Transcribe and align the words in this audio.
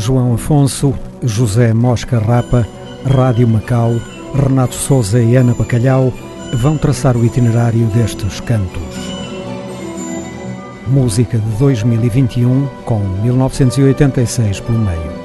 João 0.00 0.32
Afonso, 0.32 0.94
José 1.22 1.74
Mosca 1.74 2.18
Rapa, 2.18 2.66
Rádio 3.04 3.46
Macau, 3.46 4.00
Renato 4.34 4.74
Souza 4.74 5.20
e 5.20 5.36
Ana 5.36 5.52
Bacalhau 5.52 6.10
vão 6.54 6.78
traçar 6.78 7.18
o 7.18 7.24
itinerário 7.24 7.86
destes 7.88 8.40
cantos. 8.40 8.80
Música 10.88 11.38
de 11.38 11.46
2021 11.58 12.66
com 12.86 12.98
1986 13.22 14.60
pelo 14.60 14.78
meio. 14.78 15.20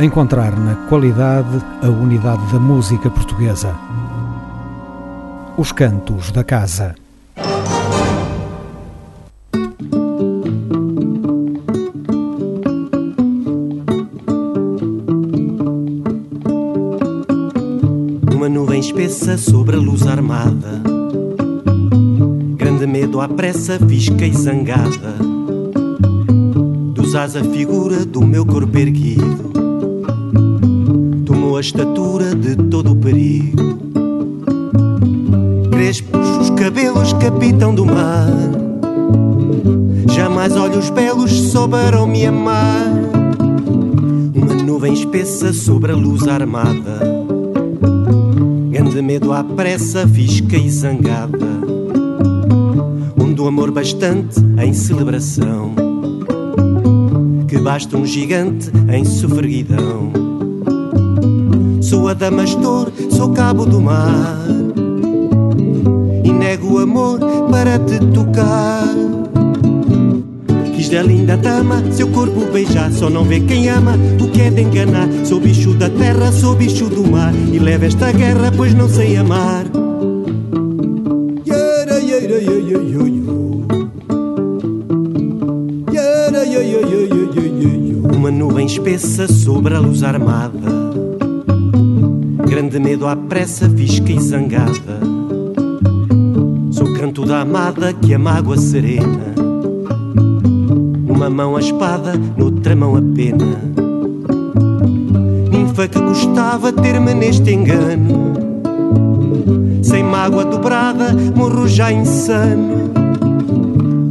Encontrar 0.00 0.58
na 0.58 0.76
qualidade 0.88 1.62
a 1.82 1.88
unidade 1.88 2.44
da 2.50 2.58
música 2.58 3.10
portuguesa. 3.10 3.76
Os 5.58 5.72
Cantos 5.72 6.32
da 6.32 6.42
Casa. 6.42 7.05
Espessa 19.16 19.38
sobre 19.38 19.76
a 19.76 19.78
luz 19.78 20.06
armada. 20.06 20.82
Grande 22.56 22.86
medo 22.86 23.20
à 23.20 23.26
pressa, 23.26 23.78
visca 23.78 24.26
e 24.26 24.32
zangada. 24.32 25.16
Dos 26.92 27.14
a 27.14 27.26
figura 27.26 28.04
do 28.04 28.20
meu 28.20 28.44
corpo 28.44 28.76
erguido. 28.76 29.52
Tomou 31.24 31.56
a 31.56 31.60
estatura 31.60 32.34
de 32.34 32.56
todo 32.56 32.92
o 32.92 32.96
perigo. 32.96 33.78
Crespos 35.70 36.28
os 36.42 36.50
cabelos 36.50 37.14
capitão 37.14 37.74
do 37.74 37.86
mar. 37.86 38.28
Jamais 40.14 40.54
olhos 40.56 40.90
belos 40.90 41.32
souberam 41.50 42.06
me 42.06 42.26
amar. 42.26 42.86
Uma 44.34 44.54
nuvem 44.62 44.92
espessa 44.92 45.54
sobre 45.54 45.92
a 45.92 45.96
luz 45.96 46.28
armada. 46.28 47.15
Grande 48.96 49.12
medo 49.12 49.30
à 49.30 49.44
pressa, 49.44 50.06
visca 50.06 50.56
e 50.56 50.70
zangada. 50.70 51.46
Onde 53.22 53.42
o 53.42 53.46
amor 53.46 53.70
bastante 53.70 54.40
em 54.58 54.72
celebração. 54.72 55.74
Que 57.46 57.58
basta 57.58 57.94
um 57.98 58.06
gigante 58.06 58.70
em 58.90 59.04
sofreguidão. 59.04 60.12
Sou 61.82 62.08
adamastor, 62.08 62.90
sou 63.10 63.34
cabo 63.34 63.66
do 63.66 63.82
mar. 63.82 64.38
E 66.24 66.32
nego 66.32 66.76
o 66.76 66.78
amor 66.78 67.20
para 67.50 67.78
te 67.78 67.98
tocar. 68.14 69.05
Quis 70.86 70.94
da 70.94 71.02
linda 71.02 71.36
dama 71.36 71.82
seu 71.90 72.06
corpo 72.06 72.46
beijar, 72.52 72.92
só 72.92 73.10
não 73.10 73.24
vê 73.24 73.40
quem 73.40 73.68
ama 73.68 73.98
que 74.32 74.40
é 74.40 74.50
de 74.50 74.62
enganar. 74.62 75.08
Sou 75.24 75.40
bicho 75.40 75.74
da 75.74 75.90
terra, 75.90 76.30
sou 76.30 76.54
bicho 76.54 76.88
do 76.88 77.02
mar 77.02 77.34
e 77.34 77.58
levo 77.58 77.86
esta 77.86 78.12
guerra, 78.12 78.52
pois 78.56 78.72
não 78.72 78.88
sei 78.88 79.16
amar. 79.16 79.66
Uma 88.14 88.30
nuvem 88.30 88.66
espessa 88.66 89.26
sobre 89.26 89.74
a 89.74 89.80
luz 89.80 90.04
armada. 90.04 90.70
Grande 92.46 92.78
medo 92.78 93.08
à 93.08 93.16
pressa, 93.16 93.68
visca 93.68 94.12
e 94.12 94.20
zangada. 94.20 95.00
Sou 96.70 96.94
canto 96.94 97.24
da 97.24 97.40
amada 97.40 97.92
que 97.92 98.14
a 98.14 98.18
mágoa 98.20 98.56
serena. 98.56 99.45
Numa 101.16 101.30
mão 101.30 101.56
a 101.56 101.60
espada, 101.60 102.12
noutra 102.36 102.76
mão 102.76 102.94
a 102.94 103.00
pena. 103.00 103.58
Ninfa 105.50 105.88
que 105.88 105.98
gostava 105.98 106.70
ter-me 106.70 107.14
neste 107.14 107.54
engano. 107.54 108.34
Sem 109.82 110.04
mágoa 110.04 110.44
dobrada, 110.44 111.16
morro 111.34 111.66
já 111.66 111.90
insano. 111.90 112.92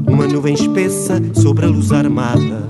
Uma 0.08 0.26
nuvem 0.26 0.56
espessa 0.56 1.22
sobre 1.36 1.66
a 1.66 1.68
luz 1.68 1.92
armada. 1.92 2.68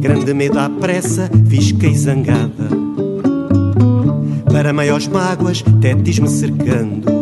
Grande 0.00 0.32
medo 0.32 0.58
à 0.58 0.70
pressa, 0.70 1.30
e 1.50 1.94
zangada. 1.94 2.70
Para 4.50 4.72
maiores 4.72 5.06
mágoas, 5.06 5.62
tétis-me 5.82 6.30
cercando. 6.30 7.12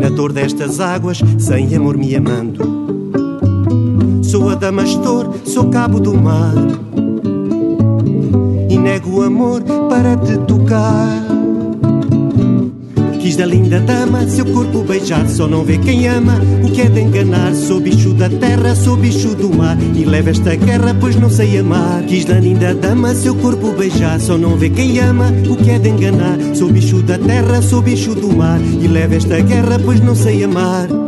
Na 0.00 0.08
dor 0.08 0.32
destas 0.32 0.78
águas, 0.78 1.20
sem 1.36 1.74
amor 1.74 1.98
me 1.98 2.14
amando. 2.14 2.71
Sou 4.32 4.48
adamastor, 4.48 5.30
sou 5.44 5.68
cabo 5.68 6.00
do 6.00 6.14
mar. 6.14 6.54
E 8.66 8.78
nego 8.78 9.18
o 9.18 9.22
amor 9.22 9.62
para 9.90 10.16
te 10.16 10.38
tocar. 10.46 11.22
Quis 13.20 13.36
da 13.36 13.44
linda 13.44 13.78
dama 13.80 14.26
seu 14.26 14.46
corpo 14.46 14.82
beijar 14.84 15.28
Só 15.28 15.46
não 15.46 15.62
vê 15.64 15.76
quem 15.76 16.08
ama. 16.08 16.40
O 16.64 16.72
que 16.72 16.80
é 16.80 16.88
de 16.88 17.02
enganar? 17.02 17.54
Sou 17.54 17.78
bicho 17.78 18.14
da 18.14 18.30
terra, 18.30 18.74
sou 18.74 18.96
bicho 18.96 19.34
do 19.34 19.54
mar. 19.54 19.76
E 19.94 20.02
levo 20.02 20.30
esta 20.30 20.56
guerra 20.56 20.96
pois 20.98 21.14
não 21.14 21.28
sei 21.28 21.58
amar. 21.58 22.02
Quis 22.04 22.24
da 22.24 22.40
linda 22.40 22.74
dama 22.74 23.14
seu 23.14 23.34
corpo 23.34 23.72
beijar 23.72 24.18
Só 24.18 24.38
não 24.38 24.56
vê 24.56 24.70
quem 24.70 24.98
ama. 24.98 25.26
O 25.46 25.56
que 25.58 25.72
é 25.72 25.78
de 25.78 25.90
enganar? 25.90 26.38
Sou 26.54 26.72
bicho 26.72 27.02
da 27.02 27.18
terra, 27.18 27.60
sou 27.60 27.82
bicho 27.82 28.14
do 28.14 28.34
mar. 28.34 28.58
E 28.62 28.88
levo 28.88 29.14
esta 29.14 29.38
guerra 29.40 29.78
pois 29.84 30.00
não 30.00 30.14
sei 30.14 30.42
amar 30.42 31.01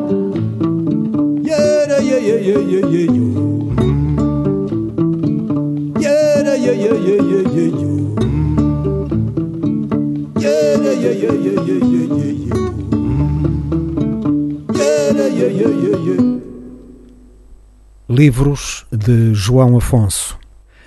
Livros 18.09 18.87
de 18.93 19.35
João 19.35 19.77
Afonso. 19.77 20.39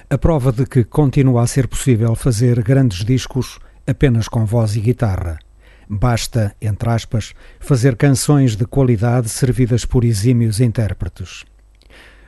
A 0.09 0.17
prova 0.17 0.51
de 0.51 0.65
que 0.65 0.83
continua 0.83 1.43
a 1.43 1.47
ser 1.47 1.67
possível 1.67 2.15
fazer 2.15 2.63
grandes 2.63 3.03
discos 3.03 3.59
apenas 3.85 4.29
com 4.29 4.45
voz 4.45 4.75
e 4.75 4.79
guitarra. 4.79 5.37
Basta, 5.89 6.55
entre 6.61 6.89
aspas, 6.89 7.33
fazer 7.59 7.97
canções 7.97 8.55
de 8.55 8.65
qualidade 8.65 9.27
servidas 9.29 9.83
por 9.83 10.05
exímios 10.05 10.59
intérpretes. 10.59 11.43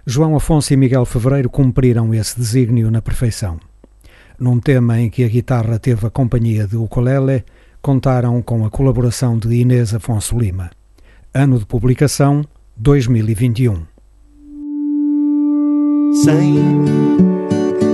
João 0.10 0.36
Afonso 0.36 0.74
e 0.74 0.76
Miguel 0.76 1.06
Fevereiro 1.06 1.52
cumpriram 1.52 2.12
esse 2.16 2.36
desígnio 2.36 2.90
na 2.90 3.00
perfeição. 3.00 3.60
Num 4.40 4.60
tema 4.60 5.00
em 5.00 5.08
que 5.08 5.24
a 5.24 5.28
guitarra 5.28 5.78
teve 5.78 6.08
a 6.08 6.10
companhia 6.10 6.66
de 6.66 6.76
ukulele, 6.76 7.44
contaram 7.80 8.42
com 8.42 8.66
a 8.66 8.72
colaboração 8.72 9.38
de 9.38 9.54
Inês 9.54 9.94
Afonso 9.94 10.36
Lima. 10.36 10.72
Ano 11.32 11.60
de 11.60 11.66
publicação 11.68 12.44
2021. 12.76 13.84
Cem, 16.24 16.56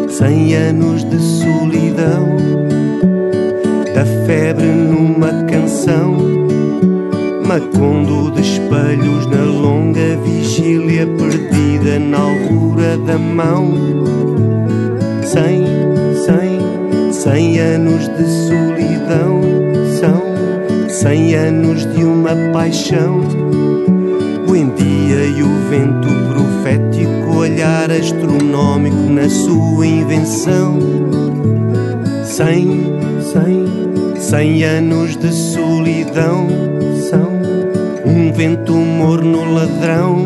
cem 0.08 0.56
anos 0.56 1.04
de 1.04 1.20
solidão, 1.20 2.38
da 3.94 4.06
febre 4.26 4.68
numa 4.68 5.44
canção, 5.44 6.45
macondo 7.46 8.32
de 8.32 8.42
espelhos 8.42 9.28
na 9.28 9.44
longa 9.44 10.18
vigília 10.24 11.06
perdida 11.06 12.00
na 12.00 12.18
altura 12.18 12.98
da 12.98 13.18
mão. 13.20 13.72
Cem, 15.24 15.64
cem, 16.26 17.12
cem 17.14 17.60
anos 17.60 18.08
de 18.08 18.26
solidão, 18.48 19.42
são 20.00 20.90
cem 20.90 21.36
anos 21.36 21.86
de 21.94 22.04
uma 22.04 22.36
paixão. 22.52 23.22
O 24.48 24.56
endia 24.56 25.26
e 25.38 25.44
o 25.44 25.70
vento 25.70 26.08
profético, 26.34 27.38
olhar 27.38 27.92
astronómico 27.92 29.10
na 29.10 29.30
sua 29.30 29.86
invenção. 29.86 30.80
Cem, 32.24 32.92
cem, 33.22 34.16
cem 34.20 34.64
anos 34.64 35.16
de 35.16 35.32
solidão 35.32 36.75
vento 38.36 38.74
morno 38.74 39.54
ladrão. 39.54 40.26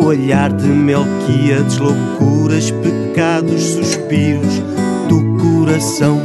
O 0.00 0.04
olhar 0.04 0.52
de 0.52 0.66
Melquíades, 0.66 1.78
loucuras, 1.78 2.72
pecados, 2.72 3.62
suspiros 3.62 4.60
do 5.08 5.38
coração. 5.38 6.20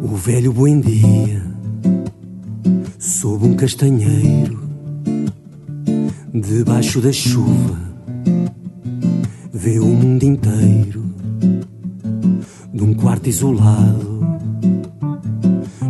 O 0.00 0.14
velho 0.14 0.52
Buendia, 0.52 1.42
sob 3.00 3.46
um 3.46 3.54
castanheiro, 3.54 4.19
debaixo 6.90 7.00
da 7.00 7.12
chuva, 7.12 7.78
vê 9.52 9.78
o 9.78 9.86
mundo 9.86 10.24
inteiro 10.24 11.04
de 12.74 12.82
um 12.82 12.92
quarto 12.94 13.28
isolado, 13.28 14.20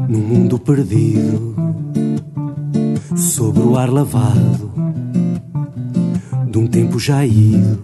num 0.06 0.20
mundo 0.20 0.58
perdido, 0.58 1.54
sobre 3.16 3.62
o 3.62 3.78
ar 3.78 3.90
lavado 3.90 4.70
de 6.50 6.58
um 6.58 6.66
tempo 6.66 6.98
já 6.98 7.24
ido. 7.24 7.78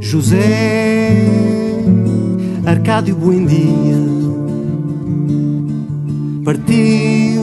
José 0.00 1.36
Arcádio 2.64 3.14
Buendia 3.16 3.98
partiu 6.42 7.42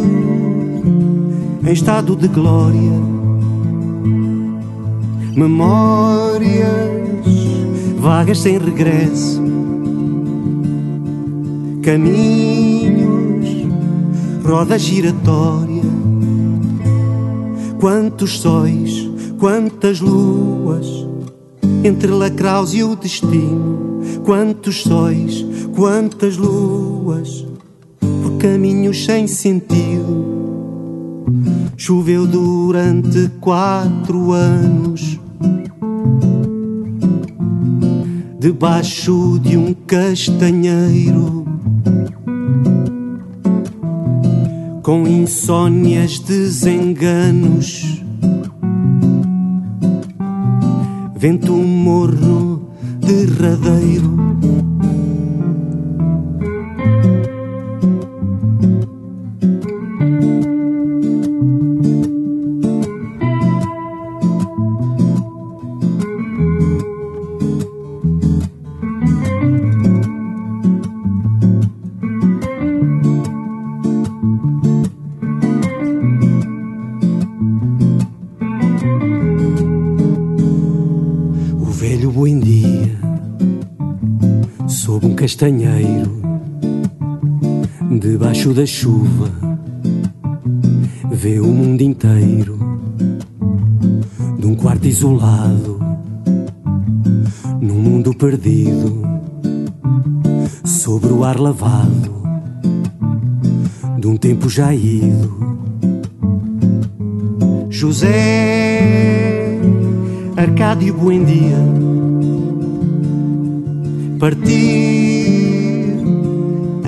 em 1.63 1.71
estado 1.71 2.15
de 2.15 2.27
glória 2.27 3.08
memórias 5.39 6.99
vagas 7.97 8.39
sem 8.39 8.57
regresso, 8.57 9.41
caminhos, 11.81 13.47
roda 14.43 14.77
giratória. 14.77 15.79
Quantos 17.79 18.41
sóis, 18.41 19.09
quantas 19.37 20.01
luas, 20.01 21.07
entre 21.85 22.11
lacraus 22.11 22.73
e 22.73 22.83
o 22.83 22.97
destino. 22.97 24.01
Quantos 24.25 24.83
sóis, 24.83 25.45
quantas 25.73 26.35
luas, 26.35 27.45
por 27.99 28.37
caminhos 28.39 29.05
sem 29.05 29.25
sentido. 29.25 30.27
Choveu 31.77 32.27
durante 32.27 33.29
quatro 33.39 34.33
anos 34.33 35.18
debaixo 38.39 39.37
de 39.37 39.57
um 39.57 39.73
castanheiro, 39.73 41.45
com 44.81 45.05
insônias, 45.05 46.19
desenganos, 46.19 48.01
vento 51.17 51.51
morno 51.51 52.69
derradeiro. 53.01 54.28
Castanheiro, 85.39 86.21
debaixo 87.97 88.53
da 88.53 88.65
chuva, 88.65 89.31
vê 91.09 91.39
o 91.39 91.47
mundo 91.47 91.81
inteiro, 91.81 92.59
de 94.37 94.45
um 94.45 94.53
quarto 94.53 94.85
isolado, 94.85 95.79
num 97.61 97.75
mundo 97.75 98.13
perdido, 98.13 99.01
sobre 100.65 101.13
o 101.13 101.23
ar 101.23 101.39
lavado, 101.39 102.21
de 103.97 104.07
um 104.07 104.17
tempo 104.17 104.49
já 104.49 104.75
ido. 104.75 105.39
José 107.69 109.57
Arcádio 110.35 110.93
Buendia 110.95 111.55
partiu 114.19 114.88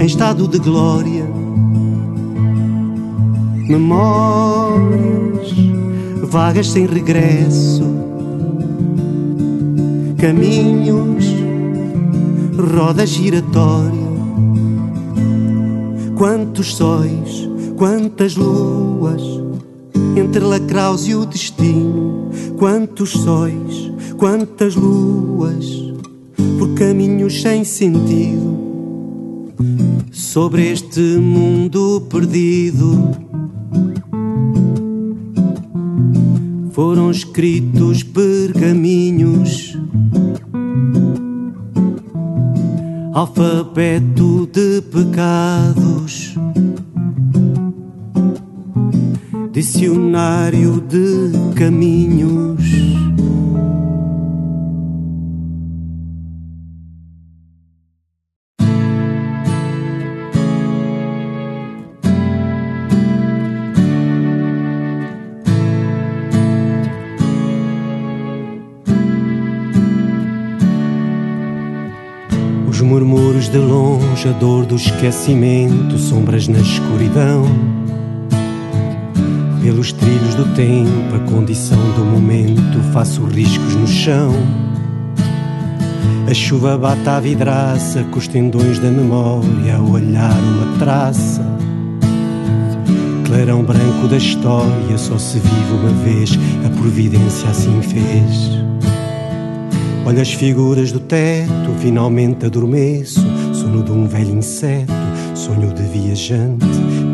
em 0.02 0.06
estado 0.08 0.48
de 0.48 0.58
glória. 0.58 1.30
Memórias 3.70 5.54
vagas 6.24 6.70
sem 6.70 6.88
regresso, 6.88 7.84
caminhos, 10.18 11.26
roda 12.74 13.06
giratória. 13.06 14.02
Quantos 16.18 16.76
sóis, 16.76 17.48
quantas 17.78 18.36
luas, 18.36 19.22
entre 20.18 20.44
lacraus 20.44 21.08
e 21.08 21.14
o 21.14 21.28
destino. 21.28 22.32
Quantos 22.58 23.12
sóis, 23.12 23.92
quantas 24.18 24.76
luas, 24.76 25.66
por 26.58 26.74
caminhos 26.74 27.40
sem 27.42 27.64
sentido 27.64 28.51
sobre 30.32 30.72
este 30.72 31.02
mundo 31.18 32.08
perdido. 32.10 32.98
Foram 36.72 37.12
escritos 37.12 38.02
pergaminhos, 38.02 39.78
alfabeto 43.14 44.48
de 44.48 44.82
pecados, 44.84 46.34
dicionário 49.52 50.80
de 50.80 51.54
caminhos. 51.56 52.51
Do 74.72 74.78
esquecimento, 74.78 75.98
sombras 75.98 76.48
na 76.48 76.60
escuridão. 76.60 77.44
Pelos 79.62 79.92
trilhos 79.92 80.34
do 80.34 80.46
tempo, 80.56 81.14
a 81.14 81.20
condição 81.30 81.78
do 81.98 82.06
momento, 82.06 82.80
faço 82.94 83.22
riscos 83.26 83.76
no 83.76 83.86
chão. 83.86 84.32
A 86.26 86.34
chuva 86.34 86.78
bate 86.78 87.10
à 87.10 87.20
vidraça, 87.20 88.06
com 88.06 88.18
os 88.18 88.30
tendões 88.30 88.80
da 88.80 88.90
memória, 88.90 89.76
a 89.76 89.82
olhar 89.82 90.40
uma 90.40 90.80
traça. 90.80 91.46
Clarão 93.26 93.64
branco 93.66 94.08
da 94.08 94.16
história, 94.16 94.98
só 94.98 95.18
se 95.18 95.38
vive 95.40 95.74
uma 95.74 95.92
vez, 96.06 96.40
a 96.66 96.70
providência 96.80 97.50
assim 97.50 97.82
fez. 97.82 98.62
Olha 100.06 100.22
as 100.22 100.32
figuras 100.32 100.94
do 100.94 101.00
teto, 101.02 101.74
finalmente 101.82 102.46
adormeço. 102.46 103.41
Sono 103.72 103.84
de 103.86 103.92
um 103.94 104.06
velho 104.06 104.36
inseto, 104.36 104.92
sonho 105.34 105.74
de 105.74 105.84
viajante, 105.84 106.66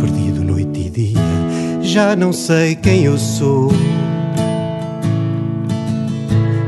perdido 0.02 0.44
noite 0.44 0.88
e 0.88 0.90
dia. 0.90 1.84
Já 1.84 2.16
não 2.16 2.34
sei 2.34 2.74
quem 2.74 3.04
eu 3.04 3.16
sou. 3.16 3.70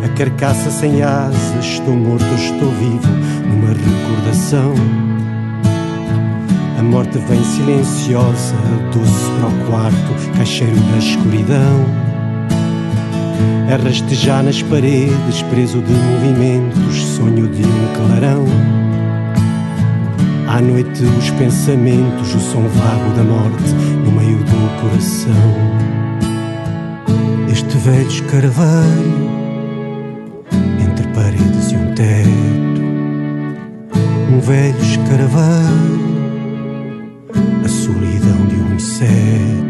A 0.05 0.09
carcaça 0.09 0.69
sem 0.69 1.01
asas, 1.01 1.65
estou 1.65 1.95
morto, 1.95 2.23
estou 2.35 2.69
vivo, 2.69 3.09
numa 3.49 3.69
recordação. 3.69 4.75
A 6.77 6.83
morte 6.83 7.17
vem 7.27 7.43
silenciosa, 7.43 8.55
doce 8.93 9.31
para 9.39 9.47
o 9.47 9.71
quarto, 9.71 10.37
caixeiro 10.37 10.79
da 10.91 10.97
escuridão 10.99 12.09
a 13.73 13.75
rastejar 13.83 14.43
nas 14.43 14.61
paredes, 14.61 15.41
preso 15.49 15.81
de 15.81 15.93
movimentos, 15.93 16.95
sonho 17.15 17.47
de 17.47 17.63
um 17.63 17.93
clarão. 17.95 18.88
À 20.49 20.59
noite 20.59 21.03
os 21.03 21.29
pensamentos, 21.29 22.33
o 22.33 22.39
som 22.39 22.63
vago 22.63 23.13
da 23.15 23.23
morte 23.23 23.71
no 24.03 24.11
meio 24.11 24.39
do 24.39 24.81
coração. 24.81 25.53
Este 27.51 27.77
velho 27.77 28.07
escarvalho 28.07 29.29
entre 30.81 31.07
paredes 31.13 31.71
e 31.71 31.75
um 31.75 31.93
teto. 31.93 32.81
Um 34.33 34.39
velho 34.39 34.81
escarvalho, 34.81 35.99
a 37.63 37.69
solidão 37.69 38.47
de 38.47 38.55
um 38.55 38.75
inseto 38.75 39.69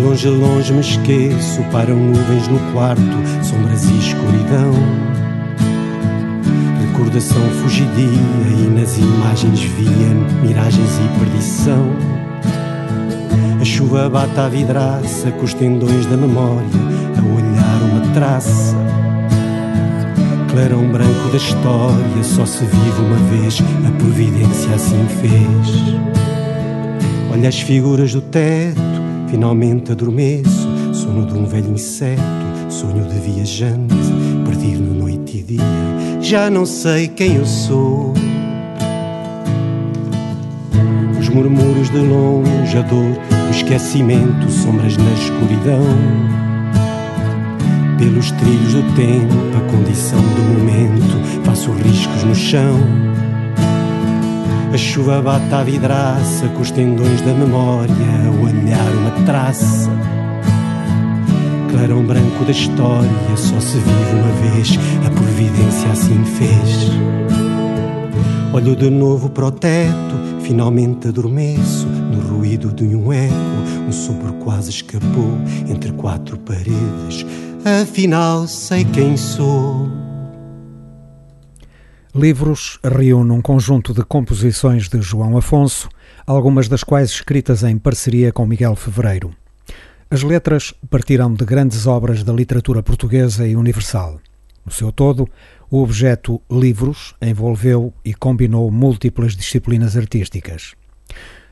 longe, 0.00 0.28
longe 0.28 0.72
me 0.72 0.80
esqueço, 0.80 1.62
param 1.70 1.96
nuvens 1.96 2.48
no 2.48 2.58
quarto, 2.72 3.02
sombras 3.44 3.84
e 3.84 3.98
escuridão. 3.98 5.09
Recordação 7.00 7.40
fugidia 7.62 8.04
e 8.04 8.78
nas 8.78 8.98
imagens 8.98 9.62
via 9.62 10.14
miragens 10.42 10.98
e 10.98 11.18
perdição. 11.18 11.86
A 13.58 13.64
chuva 13.64 14.06
bate 14.10 14.38
à 14.38 14.50
vidraça 14.50 15.30
com 15.32 15.44
os 15.46 15.54
tendões 15.54 16.04
da 16.04 16.16
memória, 16.18 16.68
a 17.16 17.22
olhar 17.22 17.90
uma 17.90 18.12
traça. 18.12 18.76
Clarão 20.50 20.86
branco 20.92 21.30
da 21.30 21.38
história, 21.38 22.22
só 22.22 22.44
se 22.44 22.66
vive 22.66 23.00
uma 23.00 23.16
vez, 23.30 23.62
a 23.88 23.90
providência 23.92 24.74
assim 24.74 25.06
fez. 25.22 25.96
Olha 27.32 27.48
as 27.48 27.60
figuras 27.60 28.12
do 28.12 28.20
teto, 28.20 28.78
finalmente 29.30 29.90
adormeço, 29.90 30.68
sono 30.92 31.24
de 31.24 31.32
um 31.32 31.46
velho 31.46 31.72
inseto, 31.72 32.20
sonho 32.68 33.06
de 33.06 33.18
viajante, 33.20 33.94
perdido 34.44 34.82
no 34.82 35.04
noite 35.04 35.38
e 35.38 35.42
dia, 35.42 35.89
já 36.30 36.48
não 36.48 36.64
sei 36.64 37.08
quem 37.08 37.34
eu 37.34 37.44
sou. 37.44 38.14
Os 41.18 41.28
murmúrios 41.28 41.90
de 41.90 41.98
longe, 41.98 42.78
a 42.78 42.82
dor, 42.82 43.18
o 43.48 43.50
esquecimento, 43.50 44.48
sombras 44.48 44.96
na 44.96 45.10
escuridão. 45.10 45.82
Pelos 47.98 48.30
trilhos 48.30 48.74
do 48.74 48.94
tempo, 48.94 49.34
a 49.56 49.72
condição 49.72 50.20
do 50.20 50.42
momento, 50.42 51.42
faço 51.42 51.72
riscos 51.72 52.22
no 52.22 52.34
chão 52.36 52.78
a 54.72 54.78
chuva 54.78 55.20
bate 55.20 55.52
à 55.52 55.64
vidraça 55.64 56.46
com 56.50 56.60
os 56.60 56.70
tendões 56.70 57.20
da 57.22 57.34
memória, 57.34 57.92
a 57.92 58.30
olhar 58.40 58.92
uma 58.92 59.10
traça. 59.26 59.90
Clarão 61.70 62.04
branco 62.04 62.44
da 62.44 62.50
história, 62.50 63.36
só 63.36 63.60
se 63.60 63.78
vive 63.78 64.14
uma 64.14 64.54
vez, 64.54 64.78
a 65.06 65.10
providência 65.10 65.90
assim 65.90 66.24
fez. 66.24 66.90
Olho 68.52 68.74
de 68.74 68.90
novo 68.90 69.30
para 69.30 69.46
o 69.46 69.50
teto, 69.52 70.16
finalmente 70.42 71.08
adormeço 71.08 71.86
no 71.86 72.20
ruído 72.20 72.72
de 72.72 72.84
um 72.84 73.12
eco. 73.12 73.34
Um 73.88 73.92
sopro 73.92 74.32
quase 74.34 74.70
escapou 74.70 75.38
entre 75.68 75.92
quatro 75.92 76.36
paredes. 76.38 77.24
Afinal, 77.82 78.48
sei 78.48 78.84
quem 78.84 79.16
sou. 79.16 79.88
Livros 82.12 82.80
reúne 82.82 83.30
um 83.30 83.40
conjunto 83.40 83.94
de 83.94 84.02
composições 84.02 84.88
de 84.88 85.00
João 85.00 85.36
Afonso, 85.36 85.88
algumas 86.26 86.66
das 86.66 86.82
quais 86.82 87.10
escritas 87.10 87.62
em 87.62 87.78
parceria 87.78 88.32
com 88.32 88.44
Miguel 88.44 88.74
Fevereiro. 88.74 89.32
As 90.12 90.24
letras 90.24 90.74
partiram 90.90 91.32
de 91.32 91.44
grandes 91.44 91.86
obras 91.86 92.24
da 92.24 92.32
literatura 92.32 92.82
portuguesa 92.82 93.46
e 93.46 93.54
universal. 93.54 94.20
No 94.66 94.72
seu 94.72 94.90
todo, 94.90 95.28
o 95.70 95.80
objeto 95.80 96.42
livros 96.50 97.14
envolveu 97.22 97.94
e 98.04 98.12
combinou 98.12 98.68
múltiplas 98.72 99.36
disciplinas 99.36 99.96
artísticas. 99.96 100.74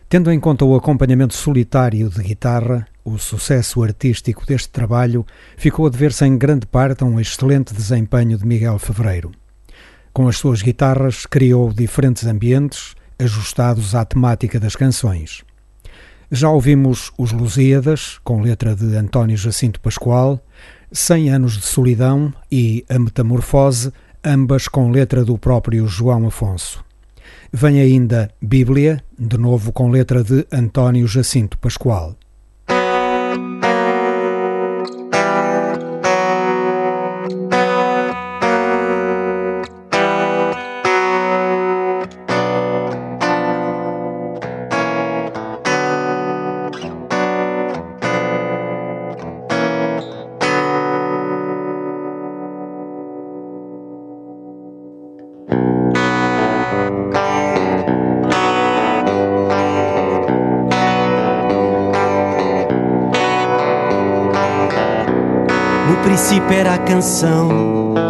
Tendo 0.08 0.32
em 0.32 0.40
conta 0.40 0.64
o 0.64 0.74
acompanhamento 0.74 1.34
solitário 1.34 2.10
de 2.10 2.20
guitarra, 2.20 2.84
o 3.04 3.16
sucesso 3.16 3.80
artístico 3.80 4.44
deste 4.44 4.70
trabalho 4.70 5.24
ficou 5.56 5.86
a 5.86 5.90
dever-se 5.90 6.26
em 6.26 6.36
grande 6.36 6.66
parte 6.66 7.04
a 7.04 7.06
um 7.06 7.20
excelente 7.20 7.72
desempenho 7.72 8.36
de 8.36 8.44
Miguel 8.44 8.80
Fevereiro. 8.80 9.30
Com 10.12 10.26
as 10.26 10.36
suas 10.36 10.62
guitarras, 10.62 11.26
criou 11.26 11.72
diferentes 11.72 12.26
ambientes 12.26 12.96
ajustados 13.20 13.94
à 13.94 14.04
temática 14.04 14.58
das 14.58 14.74
canções. 14.74 15.44
Já 16.30 16.50
ouvimos 16.50 17.10
Os 17.16 17.32
Lusíadas, 17.32 18.18
com 18.22 18.42
letra 18.42 18.76
de 18.76 18.94
António 18.96 19.34
Jacinto 19.34 19.80
Pascoal, 19.80 20.38
Cem 20.92 21.30
Anos 21.30 21.56
de 21.56 21.64
Solidão 21.64 22.34
e 22.52 22.84
A 22.86 22.98
Metamorfose, 22.98 23.90
ambas 24.22 24.68
com 24.68 24.90
letra 24.90 25.24
do 25.24 25.38
próprio 25.38 25.86
João 25.86 26.26
Afonso. 26.26 26.84
Vem 27.50 27.80
ainda 27.80 28.30
Bíblia, 28.42 29.02
de 29.18 29.38
novo 29.38 29.72
com 29.72 29.90
letra 29.90 30.22
de 30.22 30.46
António 30.52 31.06
Jacinto 31.06 31.56
Pascoal. 31.56 32.14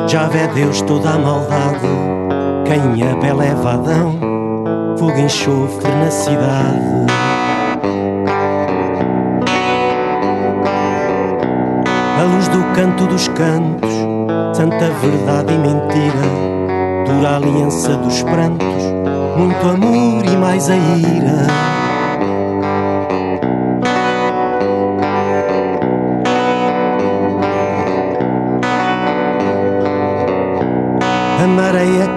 Já 0.09 0.29
vê 0.29 0.47
Deus 0.49 0.81
toda 0.83 1.11
a 1.11 1.19
maldade. 1.19 1.87
Quem 2.65 3.03
a 3.03 3.15
bela 3.17 3.45
é 3.45 3.55
vadão, 3.55 4.19
fogo 4.99 5.19
enxofre 5.19 5.91
na 5.91 6.11
cidade. 6.11 7.07
A 12.19 12.23
luz 12.35 12.49
do 12.49 12.65
canto 12.75 13.07
dos 13.07 13.29
cantos, 13.29 13.93
santa 14.55 14.91
verdade 15.03 15.53
e 15.53 15.59
mentira, 15.59 17.05
dura 17.07 17.37
aliança 17.37 17.95
dos 17.97 18.23
prantos, 18.23 18.85
muito 19.37 19.69
amor 19.69 20.25
e 20.25 20.37
mais 20.37 20.71
a 20.71 20.77
ira. 20.77 21.78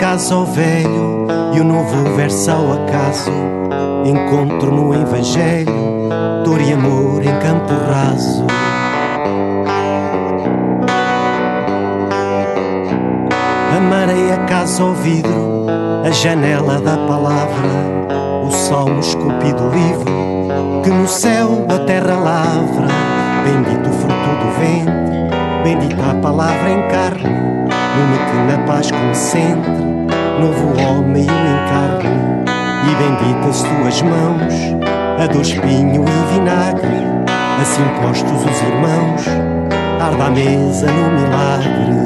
Casa 0.02 0.34
ao 0.34 0.46
velho 0.46 1.28
e 1.54 1.60
o 1.60 1.64
novo 1.64 2.16
verso 2.16 2.50
ao 2.50 2.74
acaso. 2.74 3.32
Encontro 4.04 4.72
no 4.72 4.96
Evangelho 4.96 6.10
dor 6.44 6.60
e 6.60 6.74
amor 6.74 7.22
em 7.22 7.40
campo 7.40 7.72
raso. 7.88 8.48
Amarei 13.78 14.32
a 14.32 14.38
casa 14.48 14.82
ao 14.82 14.96
vidro, 14.96 15.68
a 16.04 16.10
janela 16.10 16.82
da 16.82 16.98
palavra, 17.06 17.70
o 18.44 18.50
salmo 18.50 19.02
esculpido 19.02 19.70
livro 19.70 20.82
que 20.84 20.90
no 20.90 21.08
céu 21.08 21.68
a 21.70 21.78
terra 21.86 22.16
lavra. 22.16 22.88
Bendito 23.44 23.88
o 23.88 23.94
fruto 23.94 24.16
do 24.16 24.52
vento, 24.60 25.64
bendita 25.64 26.10
a 26.10 26.16
palavra 26.16 26.72
em 26.72 26.88
carne 26.88 27.51
Lume 27.94 28.18
que 28.18 28.38
na 28.52 28.58
paz 28.66 28.90
concentre, 28.90 29.84
novo 30.40 30.82
homem 30.82 31.24
o 31.24 31.26
encarne. 31.26 32.22
E 32.84 32.96
benditas 32.96 33.64
tuas 33.64 34.02
mãos, 34.02 34.54
a 35.22 35.28
do 35.28 35.42
espinho 35.42 36.06
e 36.06 36.34
vinagre. 36.34 37.12
Assim 37.62 37.84
postos 38.02 38.46
os 38.46 38.62
irmãos, 38.62 39.28
arda 40.02 40.26
a 40.26 40.30
mesa 40.30 40.88
no 40.88 41.20
milagre. 41.20 42.06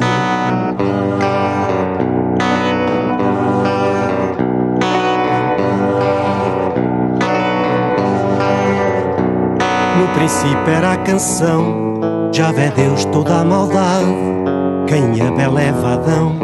No 9.99 10.07
princípio 10.15 10.73
era 10.75 10.93
a 10.93 10.97
canção, 10.97 12.31
já 12.33 12.51
vê 12.51 12.69
Deus 12.71 13.05
toda 13.05 13.41
a 13.41 13.45
maldade 13.45 14.44
quem 14.87 15.21
a 15.21 15.31
bela 15.31 15.61
é 15.61 15.71
vadão, 15.71 16.35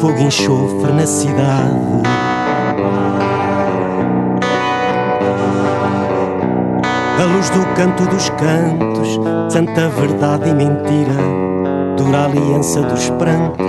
fogo 0.00 0.20
enxofre 0.20 0.92
na 0.92 1.06
cidade. 1.06 2.02
A 7.18 7.24
luz 7.24 7.50
do 7.50 7.66
canto 7.74 8.06
dos 8.06 8.30
cantos, 8.30 9.18
santa 9.52 9.88
verdade 9.88 10.50
e 10.50 10.54
mentira, 10.54 11.16
dura 11.96 12.24
aliança 12.24 12.82
dos 12.82 13.10
prantos, 13.10 13.66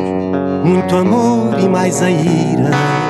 muito 0.63 0.95
amor 0.95 1.59
e 1.59 1.67
mais 1.67 2.01
a 2.01 2.09
ira. 2.09 3.06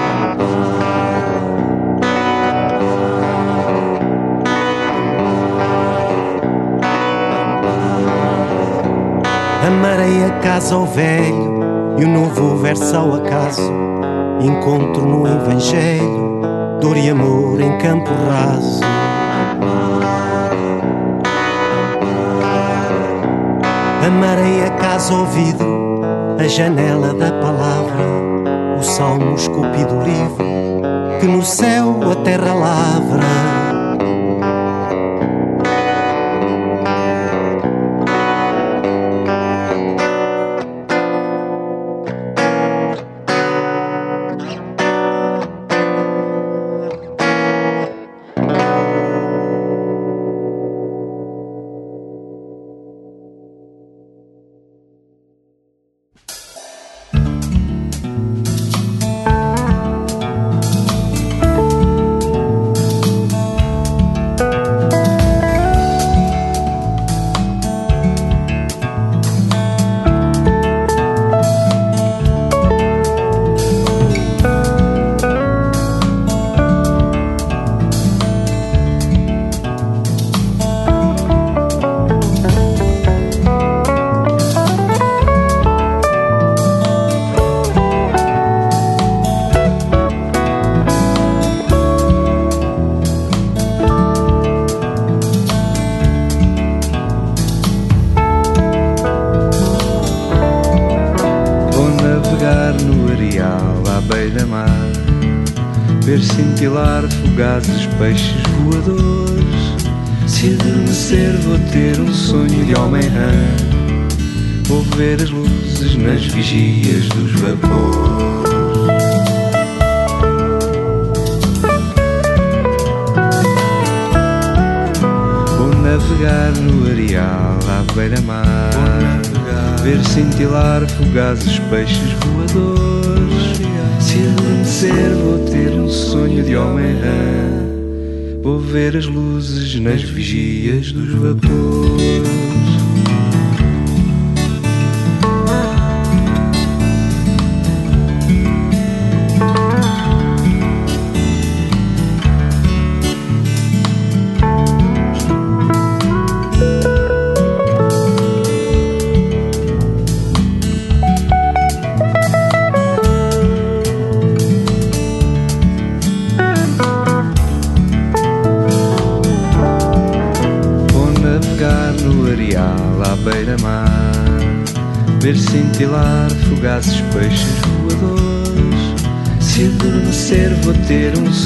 Amarei 9.67 10.24
a 10.24 10.39
casa 10.39 10.75
ao 10.75 10.86
velho 10.86 11.59
e 11.97 12.05
o 12.05 12.07
novo 12.07 12.55
verso 12.55 12.95
ao 12.95 13.15
acaso. 13.15 13.69
Encontro 14.39 15.05
no 15.05 15.27
Evangelho 15.27 16.27
dor 16.79 16.95
e 16.95 17.09
amor 17.09 17.59
em 17.59 17.77
campo 17.77 18.09
raso. 18.29 18.81
Amarei 24.05 24.63
a 24.63 24.69
casa 24.71 25.13
ouvido, 25.13 25.65
a 26.39 26.47
janela 26.47 27.13
da 27.13 27.31
palavra, 27.33 28.05
o 28.79 28.81
salmo 28.81 29.36
esculpido 29.36 30.01
livre, 30.01 31.19
que 31.19 31.27
no 31.27 31.43
céu 31.43 32.00
a 32.09 32.15
terra 32.24 32.53
lavra. 32.53 33.47
space 107.98 108.26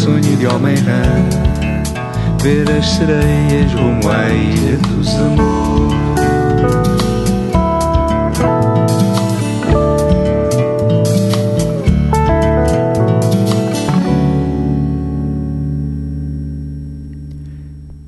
sonho 0.01 0.35
de 0.35 0.47
homem-rã. 0.47 1.29
Ver 2.41 2.67
as 2.71 2.89
sereias 2.89 3.71
rumo 3.73 4.09
à 4.09 4.29
ilha 4.29 4.77
dos 4.77 5.13
amores. 5.13 6.01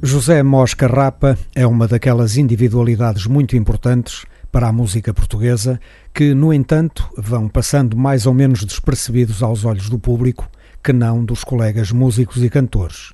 José 0.02 0.42
Mosca 0.42 0.88
Rapa 0.88 1.38
é 1.54 1.68
uma 1.68 1.88
daquelas 1.88 2.38
individualidades 2.38 3.28
muito 3.28 3.56
importantes 3.56 4.26
para 4.52 4.68
a 4.68 4.74
música 4.74 5.14
portuguesa 5.14 5.80
que, 6.12 6.34
no 6.34 6.52
entanto, 6.52 7.08
vão 7.16 7.48
passando 7.48 7.96
mais 7.96 8.26
ou 8.26 8.34
menos 8.34 8.66
despercebidos 8.66 9.44
aos 9.44 9.64
olhos 9.64 9.90
do 9.90 10.00
público 10.00 10.50
que 10.84 10.92
não 10.92 11.24
dos 11.24 11.44
colegas 11.44 11.92
músicos 11.92 12.44
e 12.44 12.50
cantores. 12.50 13.14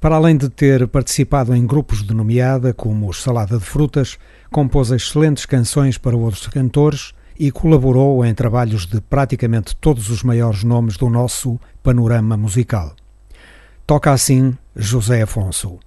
Para 0.00 0.16
além 0.16 0.36
de 0.36 0.48
ter 0.48 0.86
participado 0.86 1.54
em 1.54 1.66
grupos 1.66 2.02
de 2.02 2.14
nomeada, 2.14 2.74
como 2.74 3.08
os 3.08 3.22
Salada 3.22 3.58
de 3.58 3.64
Frutas, 3.64 4.18
compôs 4.50 4.90
excelentes 4.90 5.46
canções 5.46 5.96
para 5.98 6.16
outros 6.16 6.46
cantores 6.46 7.12
e 7.38 7.50
colaborou 7.50 8.24
em 8.24 8.34
trabalhos 8.34 8.86
de 8.86 9.00
praticamente 9.00 9.74
todos 9.76 10.10
os 10.10 10.22
maiores 10.22 10.62
nomes 10.62 10.96
do 10.96 11.08
nosso 11.08 11.58
panorama 11.82 12.36
musical. 12.36 12.94
Toca 13.86 14.12
assim 14.12 14.56
José 14.76 15.22
Afonso. 15.22 15.78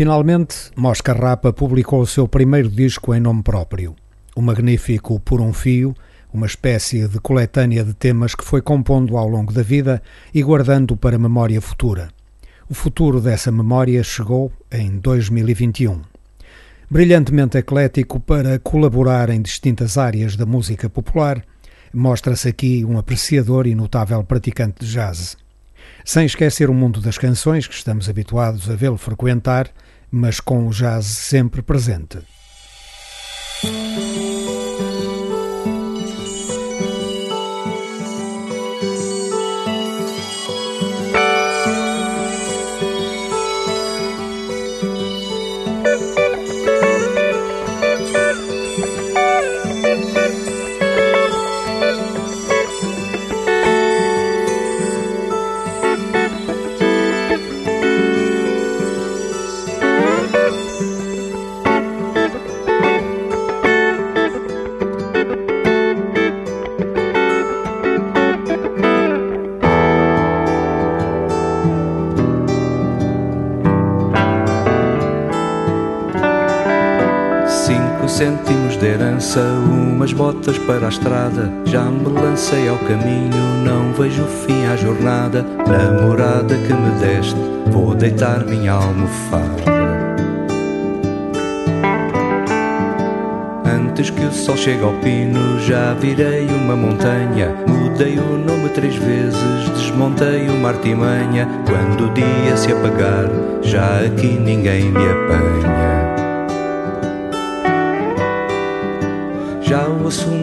Finalmente, 0.00 0.70
Mosca 0.74 1.12
Rapa 1.12 1.52
publicou 1.52 2.00
o 2.00 2.06
seu 2.06 2.26
primeiro 2.26 2.70
disco 2.70 3.14
em 3.14 3.20
nome 3.20 3.42
próprio, 3.42 3.94
o 4.34 4.40
magnífico 4.40 5.20
Por 5.20 5.42
um 5.42 5.52
Fio, 5.52 5.94
uma 6.32 6.46
espécie 6.46 7.06
de 7.06 7.20
coletânea 7.20 7.84
de 7.84 7.92
temas 7.92 8.34
que 8.34 8.42
foi 8.42 8.62
compondo 8.62 9.18
ao 9.18 9.28
longo 9.28 9.52
da 9.52 9.62
vida 9.62 10.02
e 10.32 10.42
guardando 10.42 10.96
para 10.96 11.18
memória 11.18 11.60
futura. 11.60 12.08
O 12.66 12.72
futuro 12.72 13.20
dessa 13.20 13.52
memória 13.52 14.02
chegou 14.02 14.50
em 14.72 14.96
2021. 14.96 16.00
Brilhantemente 16.90 17.58
eclético 17.58 18.18
para 18.18 18.58
colaborar 18.58 19.28
em 19.28 19.42
distintas 19.42 19.98
áreas 19.98 20.34
da 20.34 20.46
música 20.46 20.88
popular, 20.88 21.44
mostra-se 21.92 22.48
aqui 22.48 22.86
um 22.86 22.96
apreciador 22.96 23.66
e 23.66 23.74
notável 23.74 24.24
praticante 24.24 24.82
de 24.82 24.92
jazz. 24.92 25.36
Sem 26.06 26.24
esquecer 26.24 26.70
o 26.70 26.74
mundo 26.74 27.02
das 27.02 27.18
canções 27.18 27.66
que 27.66 27.74
estamos 27.74 28.08
habituados 28.08 28.70
a 28.70 28.74
vê-lo 28.74 28.96
frequentar, 28.96 29.70
mas 30.10 30.40
com 30.40 30.66
o 30.66 30.70
jazz 30.70 31.06
sempre 31.06 31.62
presente. 31.62 32.18
5 78.20 78.20
cêntimos 78.20 78.76
de 78.76 78.86
herança, 78.86 79.40
umas 79.40 80.12
botas 80.12 80.58
para 80.58 80.84
a 80.84 80.88
estrada. 80.90 81.50
Já 81.64 81.84
me 81.84 82.06
lancei 82.06 82.68
ao 82.68 82.76
caminho, 82.76 83.30
não 83.64 83.94
vejo 83.94 84.26
fim 84.26 84.66
à 84.66 84.76
jornada. 84.76 85.42
Namorada 85.66 86.54
que 86.54 86.70
me 86.74 86.90
deste, 87.00 87.40
vou 87.70 87.94
deitar 87.94 88.44
minha 88.44 88.72
almofada. 88.72 89.62
Antes 93.64 94.10
que 94.10 94.24
o 94.26 94.32
sol 94.32 94.56
chegue 94.58 94.84
ao 94.84 94.92
pino, 94.96 95.58
já 95.60 95.94
virei 95.94 96.46
uma 96.48 96.76
montanha. 96.76 97.56
Mudei 97.66 98.18
o 98.18 98.36
nome 98.36 98.68
três 98.68 98.96
vezes, 98.96 99.70
desmontei 99.78 100.46
uma 100.50 100.68
artimanha. 100.68 101.48
Quando 101.64 102.10
o 102.10 102.12
dia 102.12 102.54
se 102.54 102.70
apagar, 102.70 103.30
já 103.62 104.00
aqui 104.00 104.38
ninguém 104.38 104.90
me 104.90 105.08
apanha. 105.08 105.79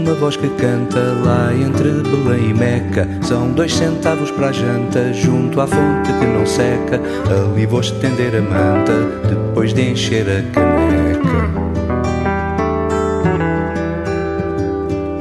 Uma 0.08 0.16
voz 0.16 0.38
que 0.38 0.48
canta 0.52 1.00
lá 1.26 1.54
entre 1.54 1.92
Belém 2.02 2.52
e 2.52 2.54
Meca. 2.54 3.06
São 3.22 3.52
dois 3.52 3.74
centavos 3.74 4.32
para 4.32 4.48
a 4.48 4.52
janta, 4.54 5.12
junto 5.12 5.60
à 5.60 5.68
fonte 5.68 6.14
que 6.14 6.26
não 6.26 6.46
seca. 6.46 7.02
Ali 7.30 7.66
vou 7.66 7.82
estender 7.82 8.34
a 8.34 8.42
manta, 8.42 8.94
depois 9.28 9.74
de 9.74 9.92
encher 9.92 10.26
a 10.30 10.42
caneca. 10.54 11.28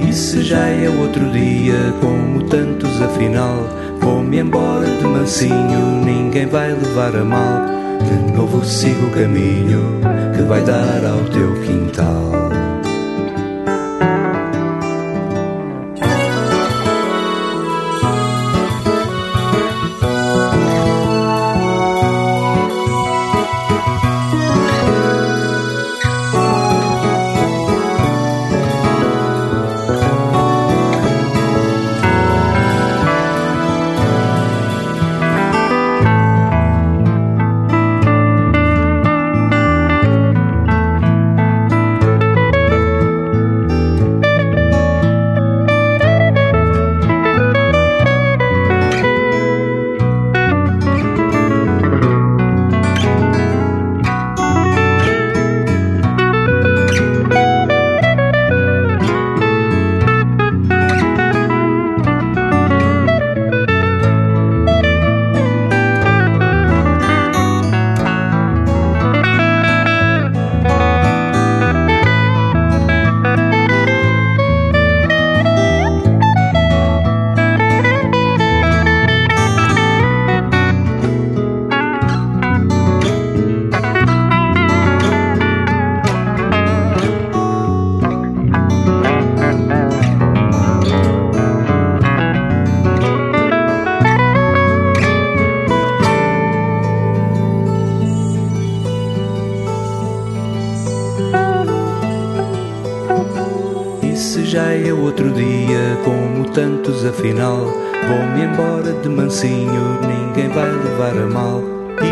E 0.08 0.12
se 0.12 0.42
já 0.42 0.68
é 0.68 0.88
outro 0.88 1.28
dia, 1.30 1.92
como 2.00 2.44
tantos 2.44 3.02
afinal, 3.02 3.68
vou-me 4.00 4.38
embora 4.38 4.86
de 4.86 5.04
mansinho, 5.04 6.04
ninguém 6.04 6.46
vai 6.46 6.70
levar 6.70 7.16
a 7.16 7.24
mal. 7.24 7.66
De 8.04 8.32
novo 8.36 8.64
sigo 8.64 9.06
o 9.06 9.10
caminho 9.10 10.00
que 10.36 10.42
vai 10.42 10.62
dar 10.62 11.04
ao 11.04 11.24
teu 11.24 11.60
quintal. 11.62 12.35
Afinal 107.16 107.86
Vou-me 108.08 108.44
embora 108.44 108.92
de 108.92 109.08
mansinho, 109.08 109.98
ninguém 110.06 110.48
vai 110.48 110.70
levar 110.70 111.16
a 111.16 111.26
mal. 111.26 111.60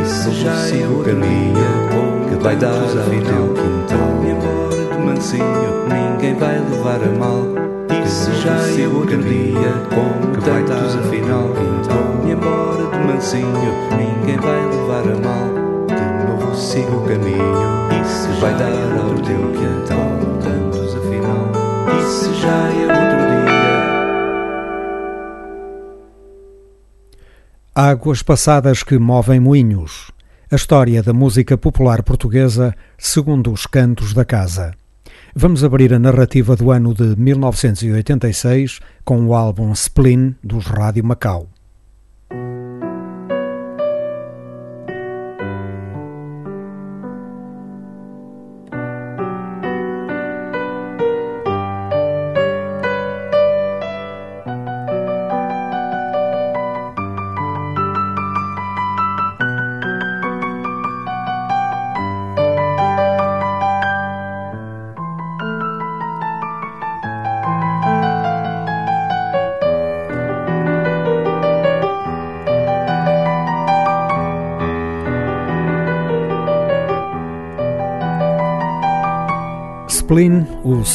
Isso 0.02 0.32
já 0.32 0.50
é 0.76 0.88
o 0.88 1.04
caminho 1.04 2.28
que 2.28 2.42
vai 2.42 2.56
dar 2.56 2.72
ao 2.72 2.88
teu 2.88 3.54
quintal. 3.54 3.98
Vou-me 3.98 4.30
embora 4.30 4.84
de 4.90 4.98
mansinho, 4.98 5.44
ninguém 5.86 6.34
vai 6.34 6.58
levar 6.58 7.00
a 7.00 7.18
mal. 7.18 7.46
Isso 8.04 8.32
já 8.42 8.56
é 8.82 8.88
o 8.88 9.06
caminho 9.06 10.32
que 10.32 10.50
vai 10.50 10.64
dar 10.64 10.84
afinal. 10.84 11.48
Vou-me 11.88 12.32
embora 12.32 12.90
de 12.90 13.06
mansinho, 13.06 13.74
ninguém 13.96 14.38
vai 14.38 14.66
levar 14.66 15.02
a 15.02 15.16
mal. 15.22 15.86
De 15.86 16.26
novo 16.26 16.56
sigo 16.56 16.96
o 16.96 17.02
caminho, 17.02 17.88
isso 18.02 18.28
vai 18.40 18.54
dar 18.54 18.72
ao 19.00 19.14
teu 19.14 19.52
quintal. 19.52 20.10
Tantos 20.42 20.96
afinal, 20.96 21.52
isso 22.00 22.34
já 22.34 22.50
é 22.50 22.94
outro 22.94 23.03
Águas 27.76 28.22
passadas 28.22 28.84
que 28.84 28.96
movem 29.00 29.40
moinhos. 29.40 30.12
A 30.48 30.54
história 30.54 31.02
da 31.02 31.12
música 31.12 31.58
popular 31.58 32.04
portuguesa 32.04 32.72
segundo 32.96 33.50
os 33.50 33.66
cantos 33.66 34.14
da 34.14 34.24
casa. 34.24 34.76
Vamos 35.34 35.64
abrir 35.64 35.92
a 35.92 35.98
narrativa 35.98 36.54
do 36.54 36.70
ano 36.70 36.94
de 36.94 37.16
1986 37.20 38.78
com 39.04 39.26
o 39.26 39.34
álbum 39.34 39.72
Spleen 39.72 40.36
dos 40.40 40.66
Rádio 40.66 41.04
Macau. 41.04 41.48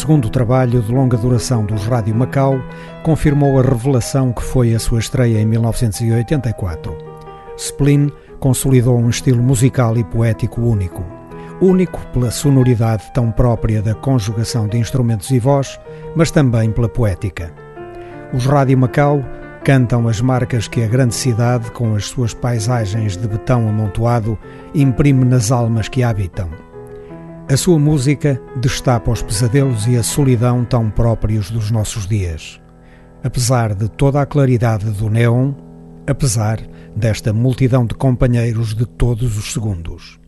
Segundo 0.10 0.28
trabalho 0.28 0.82
de 0.82 0.92
longa 0.92 1.16
duração 1.16 1.64
dos 1.64 1.86
Rádio 1.86 2.16
Macau, 2.16 2.60
confirmou 3.04 3.60
a 3.60 3.62
revelação 3.62 4.34
que 4.34 4.42
foi 4.42 4.74
a 4.74 4.80
sua 4.80 4.98
estreia 4.98 5.40
em 5.40 5.46
1984. 5.46 6.98
Spleen 7.56 8.12
consolidou 8.40 8.98
um 8.98 9.08
estilo 9.08 9.44
musical 9.44 9.96
e 10.00 10.04
poético 10.04 10.62
único. 10.62 11.06
Único 11.62 12.00
pela 12.08 12.32
sonoridade 12.32 13.04
tão 13.14 13.30
própria 13.30 13.84
da 13.84 13.94
conjugação 13.94 14.68
de 14.68 14.80
instrumentos 14.80 15.30
e 15.30 15.38
voz, 15.38 15.80
mas 16.16 16.32
também 16.32 16.72
pela 16.72 16.90
poética. 16.90 17.54
Os 18.34 18.48
Rádio 18.48 18.80
Macau 18.80 19.24
cantam 19.64 20.08
as 20.08 20.22
marcas 20.22 20.68
que 20.68 20.84
a 20.84 20.88
grande 20.88 21.14
cidade, 21.14 21.70
com 21.70 21.94
as 21.94 22.06
suas 22.06 22.34
paisagens 22.34 23.16
de 23.16 23.28
betão 23.28 23.70
amontoado, 23.70 24.36
imprime 24.74 25.24
nas 25.24 25.52
almas 25.52 25.88
que 25.88 26.02
a 26.02 26.10
habitam. 26.10 26.69
A 27.52 27.58
sua 27.58 27.80
música 27.80 28.40
destapa 28.58 29.10
os 29.10 29.24
pesadelos 29.24 29.88
e 29.88 29.98
a 29.98 30.04
solidão 30.04 30.64
tão 30.64 30.88
próprios 30.88 31.50
dos 31.50 31.72
nossos 31.72 32.08
dias. 32.08 32.62
Apesar 33.24 33.74
de 33.74 33.90
toda 33.90 34.22
a 34.22 34.26
claridade 34.28 34.86
do 34.92 35.10
neon, 35.10 35.56
apesar 36.06 36.62
desta 36.96 37.34
multidão 37.34 37.88
de 37.88 37.96
companheiros 37.96 38.76
de 38.76 38.86
todos 38.86 39.36
os 39.36 39.52
segundos. 39.52 40.19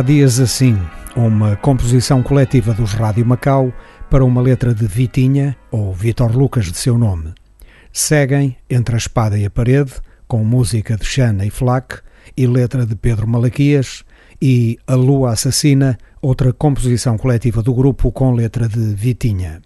Há 0.00 0.02
dias 0.02 0.40
assim, 0.40 0.78
uma 1.14 1.56
composição 1.56 2.22
coletiva 2.22 2.72
dos 2.72 2.94
Rádio 2.94 3.26
Macau 3.26 3.70
para 4.08 4.24
uma 4.24 4.40
letra 4.40 4.74
de 4.74 4.86
Vitinha, 4.86 5.54
ou 5.70 5.92
Vitor 5.92 6.34
Lucas 6.34 6.72
de 6.72 6.78
seu 6.78 6.96
nome. 6.96 7.34
Seguem 7.92 8.56
Entre 8.70 8.94
a 8.94 8.98
Espada 8.98 9.38
e 9.38 9.44
a 9.44 9.50
Parede, 9.50 9.92
com 10.26 10.42
música 10.42 10.96
de 10.96 11.04
Xana 11.04 11.44
e 11.44 11.50
Flack 11.50 11.98
e 12.34 12.46
letra 12.46 12.86
de 12.86 12.96
Pedro 12.96 13.28
Malaquias, 13.28 14.02
e 14.40 14.78
A 14.86 14.94
Lua 14.94 15.32
Assassina, 15.32 15.98
outra 16.22 16.50
composição 16.50 17.18
coletiva 17.18 17.62
do 17.62 17.74
grupo 17.74 18.10
com 18.10 18.32
letra 18.32 18.66
de 18.66 18.94
Vitinha. 18.94 19.60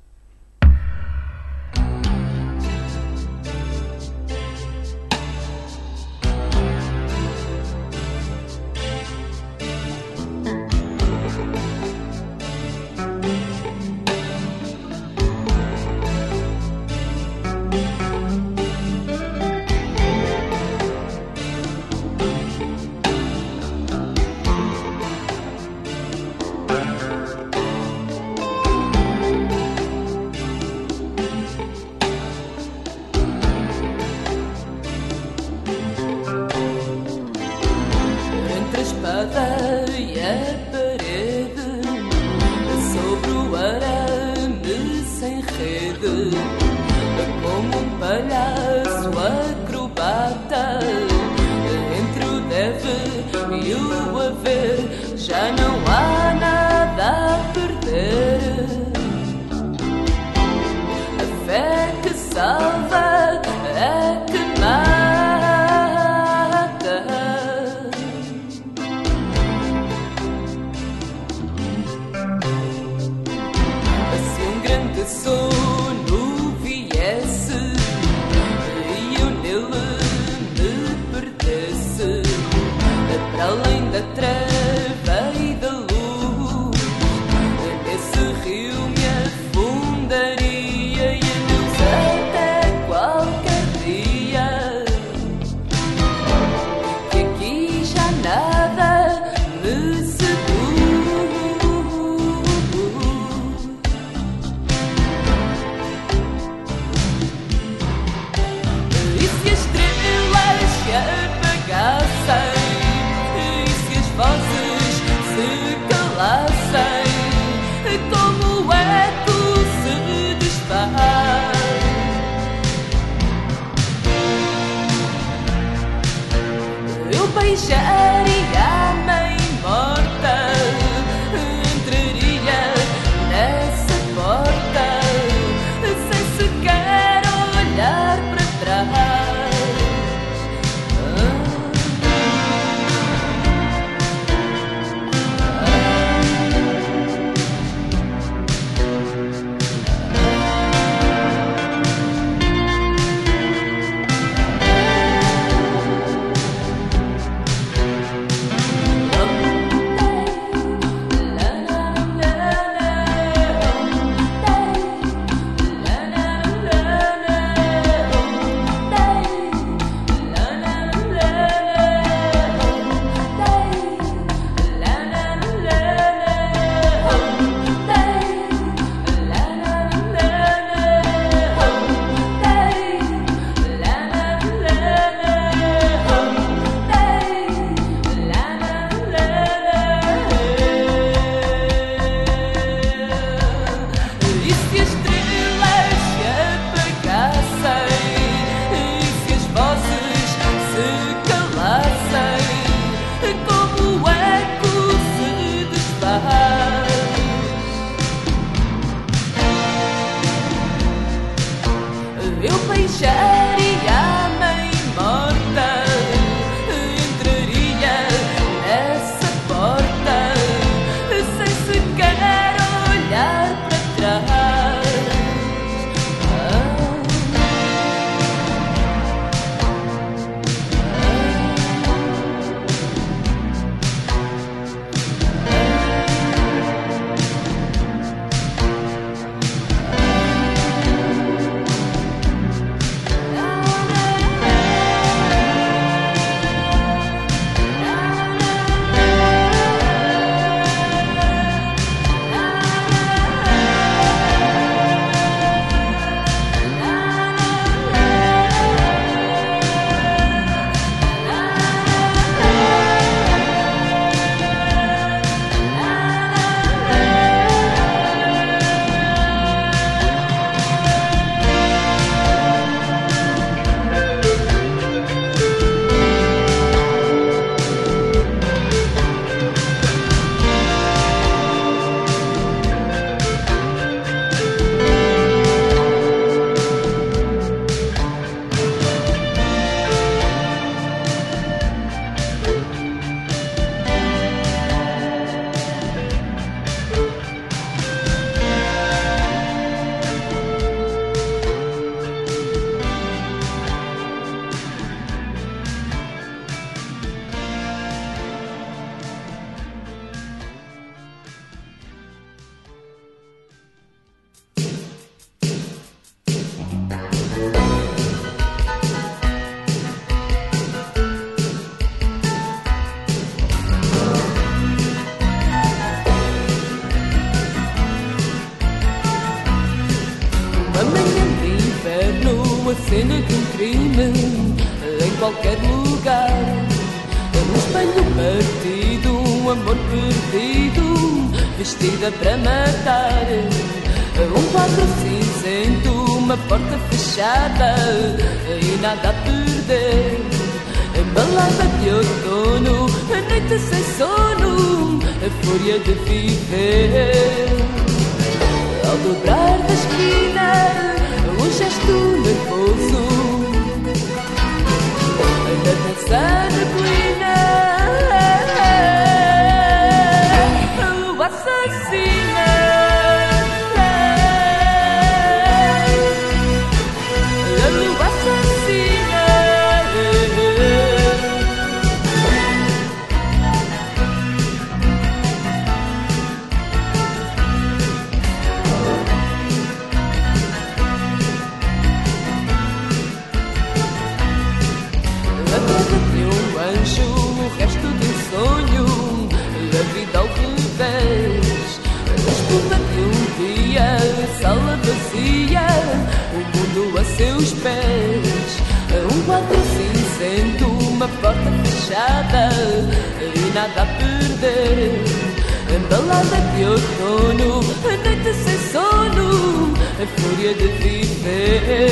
Viver. 421.24 421.90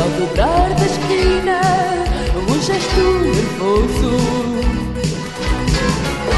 Ao 0.00 0.08
dobrar 0.10 0.70
da 0.74 0.86
esquina, 0.86 1.60
um 2.36 2.62
gesto 2.62 3.00
nervoso, 3.24 4.16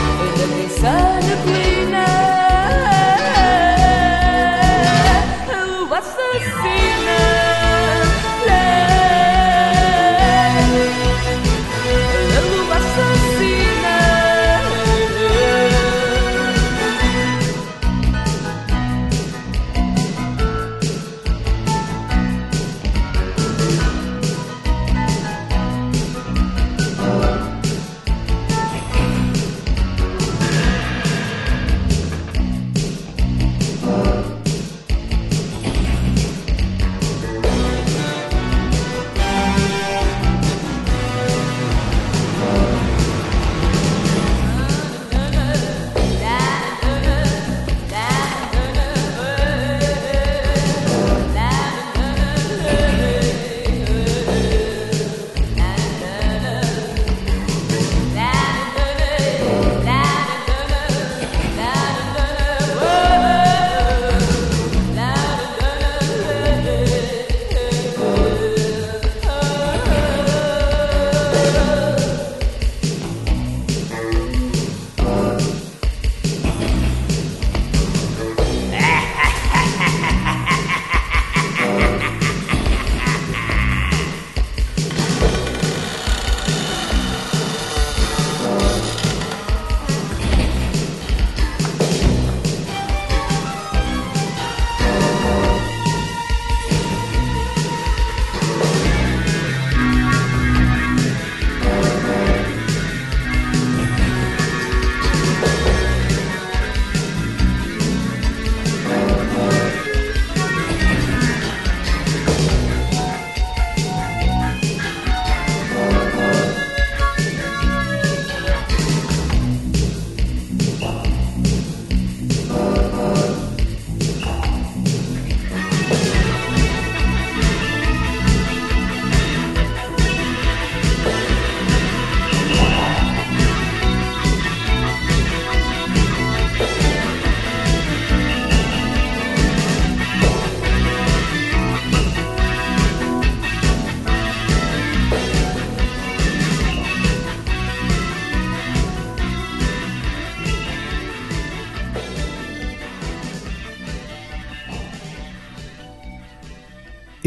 a 0.01 0.47
dançar 0.47 1.21
na 1.23 1.37
colina. 1.43 2.20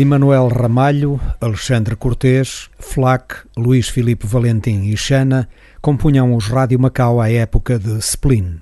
Emanuel 0.03 0.49
Ramalho, 0.49 1.17
Alexandre 1.39 1.95
Cortês, 1.95 2.69
Flac, 2.77 3.35
Luís 3.55 3.87
Filipe 3.87 4.27
Valentim 4.27 4.81
e 4.81 4.97
Xana 4.97 5.47
compunham 5.81 6.35
os 6.35 6.47
Rádio 6.47 6.77
Macau 6.77 7.21
à 7.21 7.31
época 7.31 7.79
de 7.79 7.99
Splin. 7.99 8.59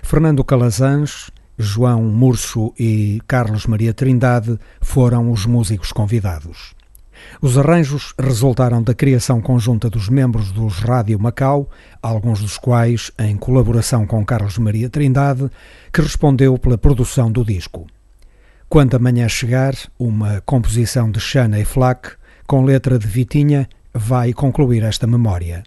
Fernando 0.00 0.44
Calazans, 0.44 1.32
João 1.58 2.04
Murcho 2.04 2.72
e 2.78 3.20
Carlos 3.26 3.66
Maria 3.66 3.92
Trindade 3.92 4.56
foram 4.80 5.32
os 5.32 5.44
músicos 5.44 5.90
convidados. 5.90 6.76
Os 7.42 7.58
arranjos 7.58 8.14
resultaram 8.16 8.80
da 8.80 8.94
criação 8.94 9.40
conjunta 9.40 9.90
dos 9.90 10.08
membros 10.08 10.52
dos 10.52 10.78
Rádio 10.78 11.18
Macau, 11.18 11.68
alguns 12.00 12.40
dos 12.40 12.58
quais 12.58 13.10
em 13.18 13.36
colaboração 13.36 14.06
com 14.06 14.24
Carlos 14.24 14.56
Maria 14.56 14.88
Trindade, 14.88 15.50
que 15.92 16.00
respondeu 16.00 16.56
pela 16.56 16.78
produção 16.78 17.28
do 17.28 17.44
disco. 17.44 17.88
Quando 18.68 18.96
amanhã 18.96 19.28
chegar, 19.28 19.74
uma 19.98 20.42
composição 20.44 21.10
de 21.10 21.20
Xana 21.20 21.60
e 21.60 21.64
Flack, 21.64 22.10
com 22.46 22.64
letra 22.64 22.98
de 22.98 23.06
Vitinha, 23.06 23.68
vai 23.94 24.32
concluir 24.32 24.82
esta 24.82 25.06
memória. 25.06 25.62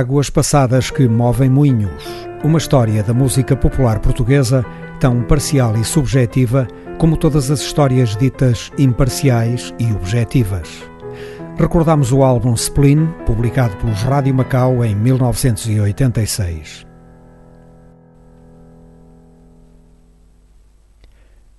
Águas 0.00 0.30
passadas 0.30 0.90
que 0.90 1.06
movem 1.06 1.50
moinhos. 1.50 2.02
Uma 2.42 2.56
história 2.56 3.02
da 3.02 3.12
música 3.12 3.54
popular 3.54 3.98
portuguesa 3.98 4.64
tão 4.98 5.22
parcial 5.24 5.76
e 5.76 5.84
subjetiva 5.84 6.66
como 6.96 7.18
todas 7.18 7.50
as 7.50 7.60
histórias 7.60 8.16
ditas 8.16 8.72
imparciais 8.78 9.74
e 9.78 9.92
objetivas. 9.92 10.70
Recordamos 11.58 12.12
o 12.12 12.22
álbum 12.22 12.54
Spleen, 12.54 13.12
publicado 13.26 13.76
pelos 13.76 14.02
Rádio 14.02 14.34
Macau 14.34 14.82
em 14.82 14.94
1986. 14.94 16.86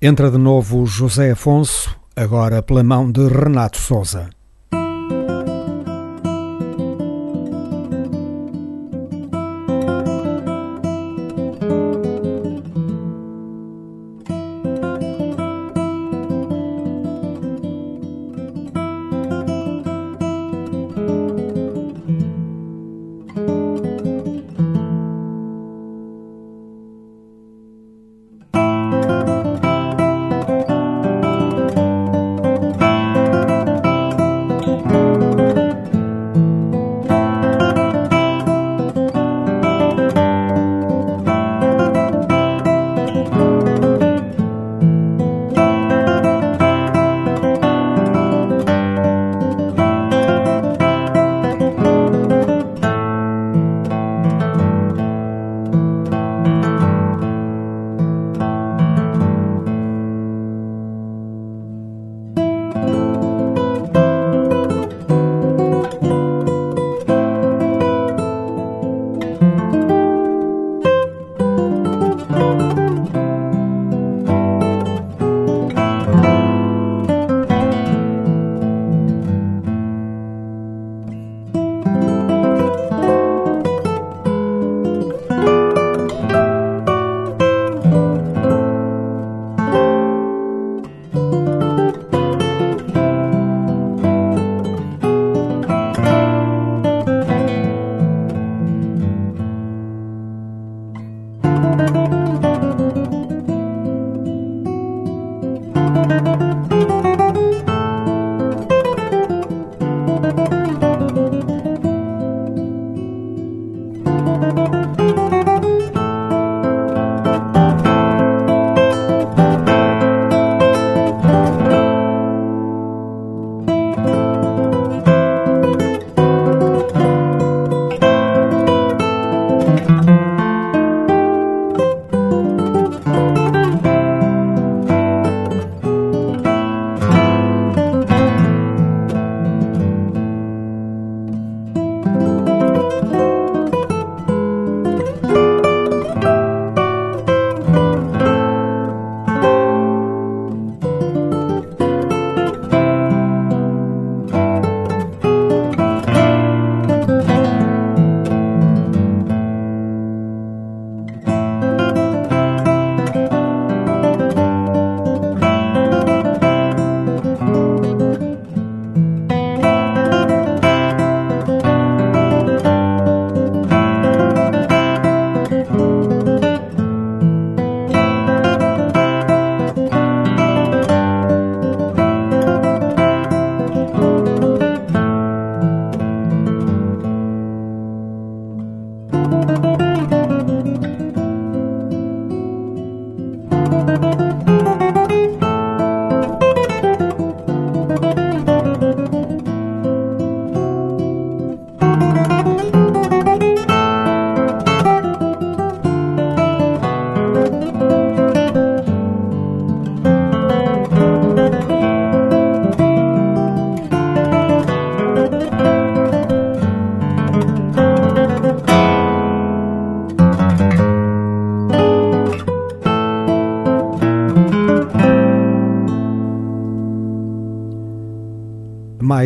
Entra 0.01 0.31
de 0.31 0.39
novo 0.39 0.87
José 0.87 1.29
Afonso, 1.29 1.95
agora 2.15 2.63
pela 2.63 2.83
mão 2.83 3.11
de 3.11 3.27
Renato 3.27 3.77
Souza. 3.77 4.31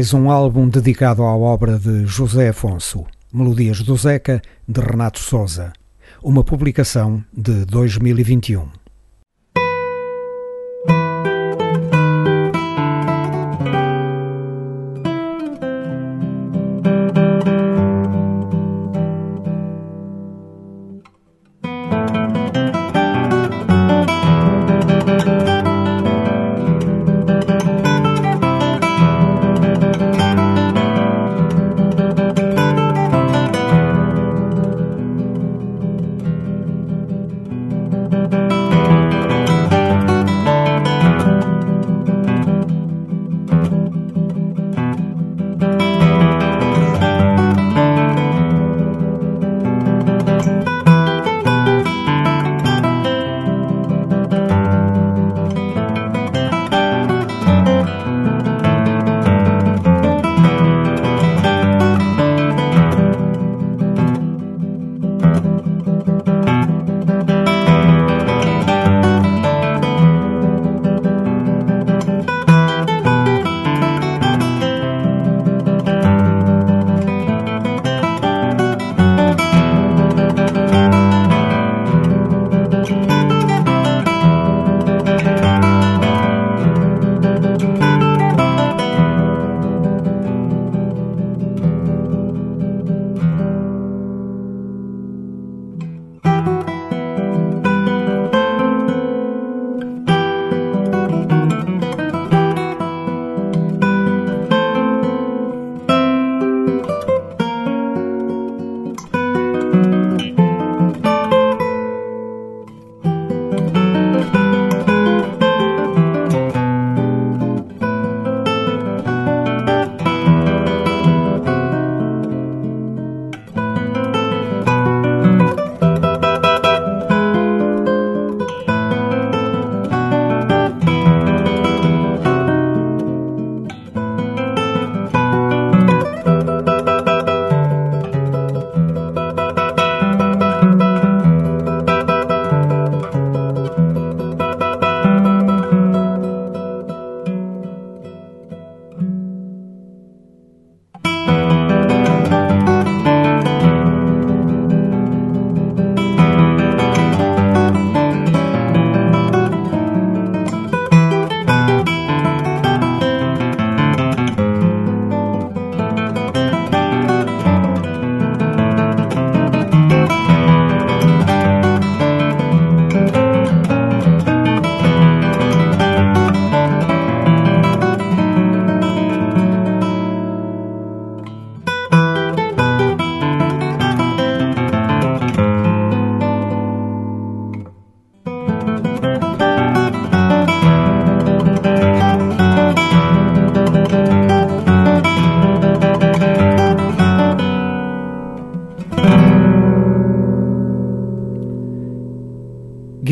Mais 0.06 0.14
um 0.14 0.30
álbum 0.30 0.70
dedicado 0.70 1.24
à 1.24 1.36
obra 1.36 1.80
de 1.80 2.06
José 2.06 2.50
Afonso, 2.50 3.06
Melodias 3.34 3.82
do 3.82 3.98
Zeca, 3.98 4.40
de 4.68 4.80
Renato 4.80 5.18
Souza, 5.18 5.74
uma 6.22 6.44
publicação 6.44 7.24
de 7.36 7.66
2021. 7.66 8.85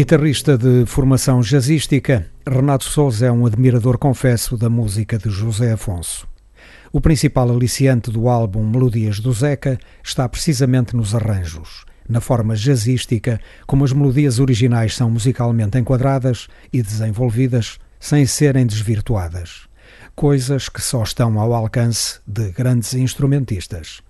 Guitarrista 0.04 0.58
de 0.58 0.86
formação 0.86 1.40
jazzística, 1.40 2.28
Renato 2.46 2.84
Souza 2.84 3.28
é 3.28 3.32
um 3.32 3.46
admirador, 3.46 3.98
confesso, 3.98 4.58
da 4.58 4.70
música 4.70 5.18
de 5.18 5.30
José 5.30 5.72
Afonso. 5.72 6.28
O 6.92 7.00
principal 7.00 7.50
aliciante 7.50 8.12
do 8.12 8.28
álbum 8.28 8.70
Melodias 8.70 9.22
do 9.22 9.32
Zeca 9.32 9.80
está 10.04 10.28
precisamente 10.28 10.94
nos 10.94 11.16
arranjos, 11.16 11.86
na 12.10 12.20
forma 12.20 12.54
jazzística, 12.54 13.40
como 13.66 13.86
as 13.86 13.94
melodias 13.94 14.40
originais 14.40 14.94
são 14.94 15.10
musicalmente 15.10 15.78
enquadradas 15.78 16.50
e 16.74 16.82
desenvolvidas 16.82 17.80
sem 17.98 18.26
serem 18.26 18.66
desvirtuadas. 18.66 19.70
Coisas 20.14 20.68
que 20.68 20.82
só 20.82 21.02
estão 21.04 21.40
ao 21.40 21.54
alcance 21.54 22.20
de 22.28 22.52
grandes 22.52 22.94
instrumentistas. 22.94 24.02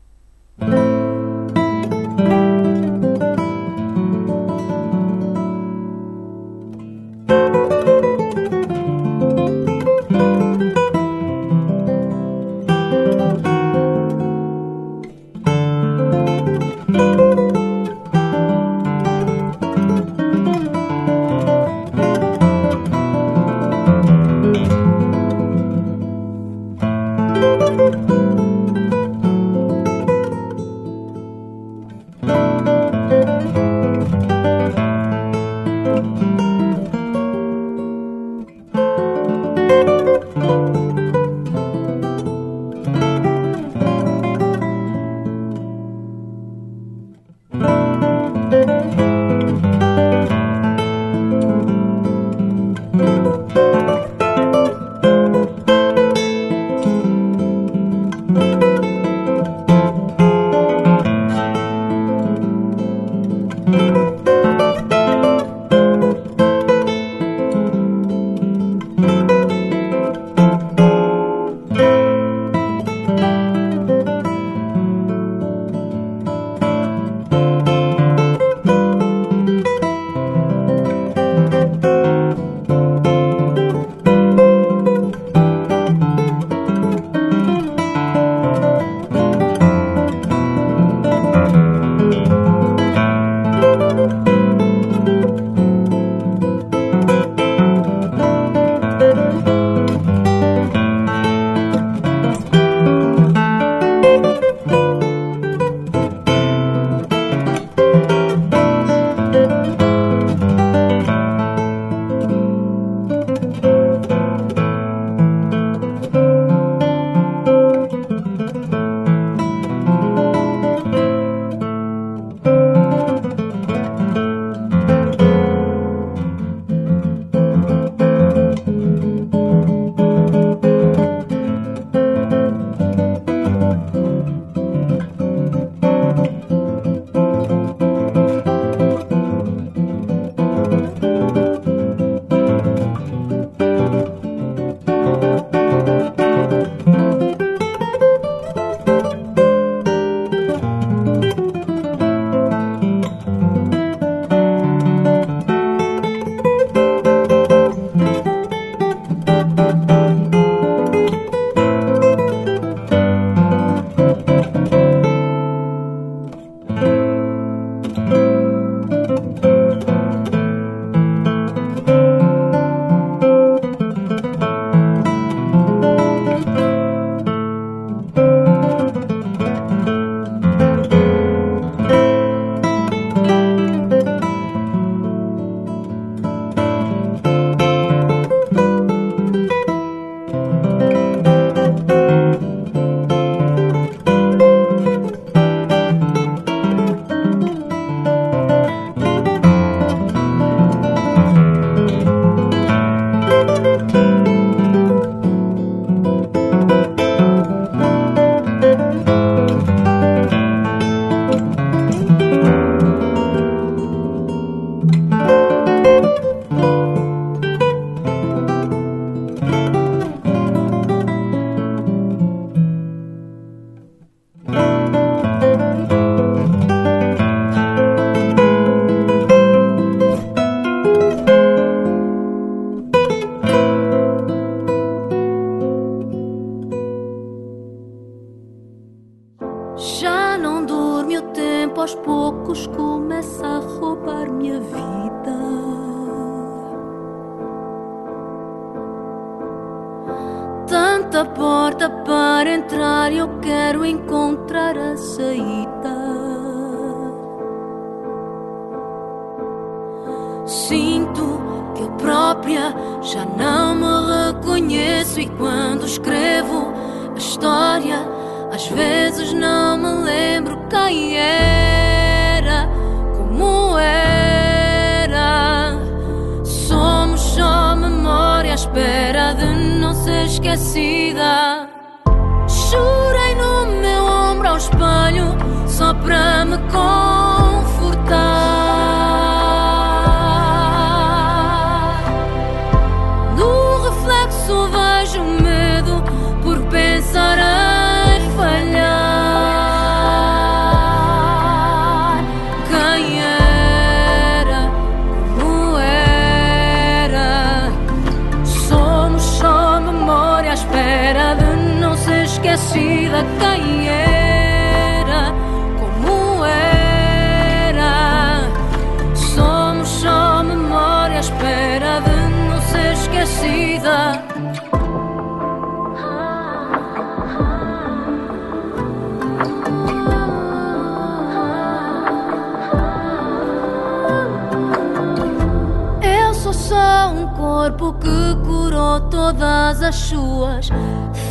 Todas 339.24 339.82
as 339.82 339.96
suas 339.96 340.68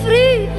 feridas. 0.03 0.57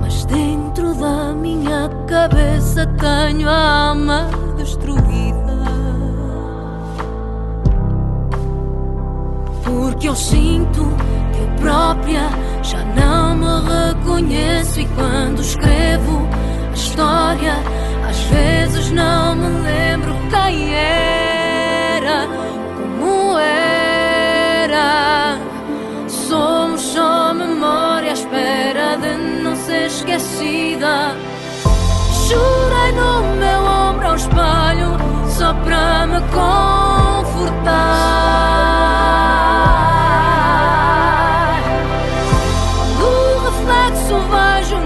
Mas 0.00 0.24
dentro 0.24 0.92
da 0.94 1.32
minha 1.32 1.88
cabeça 2.08 2.84
tenho 2.98 3.48
a 3.48 3.88
alma 3.90 4.28
destruída. 4.56 5.62
Porque 9.62 10.08
eu 10.08 10.16
sinto 10.16 10.82
que 11.32 11.40
eu 11.40 11.48
própria 11.60 12.28
já 12.62 12.84
não 12.96 13.36
me 13.36 13.92
reconheço 13.94 14.80
e 14.80 14.86
quando 14.88 15.40
escrevo 15.40 16.28
a 16.68 16.74
história, 16.74 17.54
às 18.08 18.18
vezes 18.24 18.90
não 18.90 19.36
me 19.36 19.62
lembro 19.62 20.12
quem 20.30 20.74
era, 20.74 21.21
espera 28.32 28.96
de 28.96 29.42
não 29.42 29.54
ser 29.54 29.86
esquecida. 29.86 31.14
Chorei 32.26 32.92
no 32.92 33.22
meu 33.36 33.62
ombro 33.62 34.08
ao 34.08 34.16
espelho 34.16 34.96
só 35.28 35.52
para 35.52 36.06
me 36.06 36.20
confortar. 36.20 37.62
No 42.98 43.38
reflexo 43.44 44.16
vejo 44.32 44.76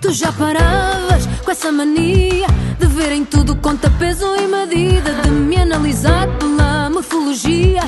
Tu 0.00 0.12
já 0.12 0.30
paravas 0.32 1.26
com 1.44 1.50
essa 1.50 1.72
mania 1.72 2.46
de 2.78 2.86
ver 2.86 3.10
em 3.10 3.24
tudo 3.24 3.56
conta 3.56 3.90
peso 3.98 4.26
e 4.36 4.46
medida, 4.46 5.12
de 5.12 5.30
me 5.30 5.56
analisar 5.56 6.28
pela 6.38 6.88
morfologia 6.90 7.80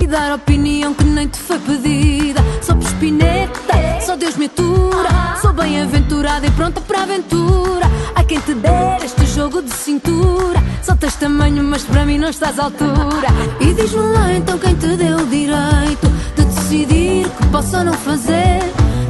e 0.00 0.06
dar 0.06 0.32
opinião 0.34 0.94
que 0.94 1.02
nem 1.02 1.26
te 1.26 1.38
foi 1.38 1.58
pedida. 1.58 2.40
Sou 2.60 2.78
espineta, 2.78 4.00
só 4.06 4.14
Deus 4.16 4.36
me 4.36 4.46
atura. 4.46 5.10
Sou 5.40 5.52
bem-aventurada 5.52 6.46
e 6.46 6.50
pronta 6.52 6.80
para 6.80 7.00
a 7.00 7.02
aventura. 7.02 7.90
Quem 8.32 8.40
te 8.40 8.54
der 8.54 9.04
este 9.04 9.26
jogo 9.26 9.60
de 9.60 9.70
cintura. 9.74 10.58
Só 10.82 10.96
tens 10.96 11.16
tamanho, 11.16 11.62
mas 11.64 11.82
para 11.82 12.06
mim 12.06 12.16
não 12.16 12.30
estás 12.30 12.58
à 12.58 12.64
altura. 12.64 13.28
E 13.60 13.74
diz-me 13.74 14.00
lá 14.00 14.32
então 14.32 14.58
quem 14.58 14.74
te 14.74 14.96
deu 14.96 15.18
o 15.18 15.26
direito 15.26 16.08
de 16.34 16.42
decidir 16.46 17.28
que 17.28 17.46
posso 17.48 17.76
ou 17.76 17.84
não 17.84 17.92
fazer. 17.92 18.60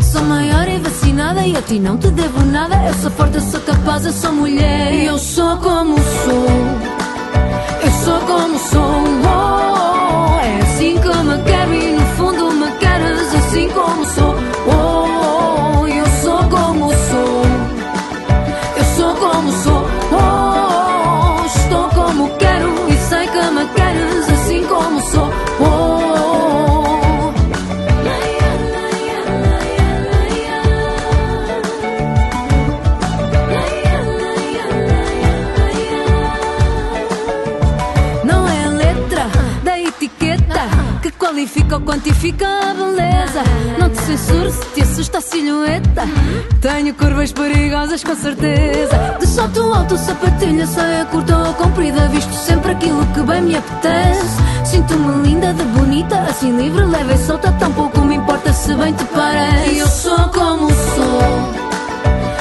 Sou 0.00 0.22
maior 0.22 0.66
e 0.66 0.76
vacinada 0.78 1.40
e 1.46 1.56
a 1.56 1.62
ti 1.62 1.78
não 1.78 1.96
te 1.98 2.08
devo 2.08 2.44
nada. 2.46 2.74
Eu 2.84 2.94
sou 2.94 3.12
forte, 3.12 3.36
eu 3.36 3.42
sou 3.42 3.60
capaz, 3.60 4.04
eu 4.06 4.12
sou 4.12 4.32
mulher. 4.32 4.92
E 4.92 5.04
eu 5.04 5.16
sou 5.16 5.56
como 5.58 5.96
sou. 6.24 6.46
Eu 7.80 7.90
sou 8.04 8.20
como 8.22 8.58
sou. 8.58 9.04
Oh, 9.22 10.40
é 10.40 10.62
assim 10.62 10.98
que 10.98 11.08
me 11.08 11.42
quero 11.44 11.74
e 11.74 11.92
no 11.92 12.06
fundo 12.16 12.50
me 12.50 12.72
queres 12.72 13.34
assim 13.36 13.68
como 13.68 14.04
sou. 14.04 14.21
Qualifica 41.72 41.76
ou 41.76 41.80
quantifica 41.80 42.48
a 42.48 42.74
beleza. 42.74 43.42
Não 43.78 43.88
te 43.88 43.98
censuro 44.02 44.50
se 44.50 44.64
te 44.74 44.82
assusta 44.82 45.18
a 45.18 45.20
silhueta. 45.20 46.02
Tenho 46.60 46.94
curvas 46.94 47.32
perigosas 47.32 48.04
com 48.04 48.14
certeza. 48.14 49.16
De 49.18 49.26
salto 49.26 49.72
alto, 49.72 49.96
sapatilha, 49.96 50.66
saia 50.66 51.04
curta 51.06 51.36
ou 51.38 51.54
comprida. 51.54 52.08
Visto 52.08 52.32
sempre 52.34 52.72
aquilo 52.72 53.06
que 53.06 53.20
bem 53.20 53.42
me 53.42 53.56
apetece. 53.56 54.42
Sinto-me 54.64 55.28
linda, 55.28 55.52
de 55.52 55.64
bonita, 55.64 56.18
assim 56.20 56.56
livre, 56.56 56.84
leve 56.84 57.14
e 57.14 57.18
solta. 57.18 57.52
Tampouco 57.52 58.00
me 58.00 58.16
importa 58.16 58.52
se 58.52 58.74
bem 58.74 58.92
te 58.92 59.04
parece. 59.04 59.78
Eu 59.78 59.86
sou 59.86 60.28
como 60.28 60.68
sou. 60.68 61.22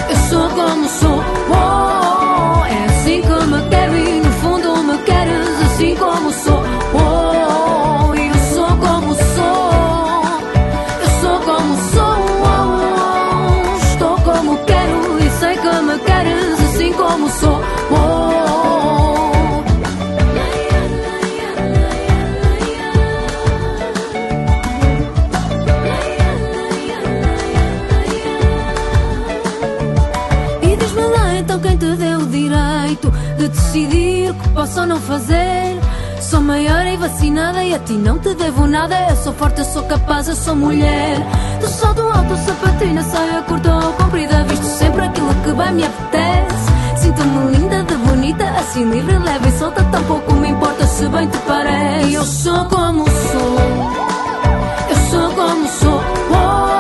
Eu 0.09 0.15
sou 0.29 0.49
como 0.49 0.89
sou. 0.89 1.23
Oh, 1.49 2.65
é 2.65 2.85
assim 2.85 3.21
que 3.21 3.45
me 3.45 3.69
quero 3.69 3.97
e 3.97 4.21
no 4.21 4.31
fundo 4.33 4.83
me 4.83 4.97
queres 4.99 5.61
assim 5.65 5.95
como 5.95 6.31
sou. 6.31 6.60
Então 31.41 31.59
quem 31.59 31.75
te 31.75 31.95
deu 31.95 32.19
o 32.19 32.27
direito 32.27 33.11
de 33.37 33.47
decidir 33.47 34.29
o 34.29 34.33
que 34.35 34.49
posso 34.49 34.79
ou 34.79 34.85
não 34.85 34.99
fazer. 35.01 35.79
Sou 36.21 36.39
maior 36.39 36.85
e 36.85 36.97
vacinada 36.97 37.63
e 37.63 37.73
a 37.73 37.79
ti 37.79 37.93
não 37.93 38.19
te 38.19 38.33
devo 38.35 38.67
nada. 38.67 38.95
Eu 39.09 39.15
sou 39.17 39.33
forte, 39.33 39.59
eu 39.59 39.65
sou 39.65 39.83
capaz, 39.83 40.27
eu 40.27 40.35
sou 40.35 40.55
mulher. 40.55 41.17
Do 41.59 41.67
salto 41.67 42.01
alto, 42.01 42.37
sapatina, 42.45 43.01
saia 43.01 43.41
curta 43.41 43.73
ou 43.75 43.93
comprida. 43.93 44.43
Visto 44.43 44.65
sempre 44.65 45.01
aquilo 45.01 45.33
que 45.43 45.51
bem 45.51 45.73
me 45.73 45.83
apetece. 45.83 46.71
Sinto-me 46.97 47.57
linda, 47.57 47.83
de 47.83 47.95
bonita, 47.95 48.49
assim 48.51 48.83
livre, 48.89 49.17
leve 49.17 49.49
e 49.49 49.51
solta. 49.57 49.83
Tampouco 49.85 50.33
me 50.33 50.49
importa 50.49 50.85
se 50.85 51.07
bem 51.07 51.27
te 51.27 51.37
parece. 51.39 52.13
Eu 52.13 52.23
sou 52.23 52.65
como 52.65 53.05
sou. 53.05 53.57
Eu 54.89 54.95
sou. 55.09 56.70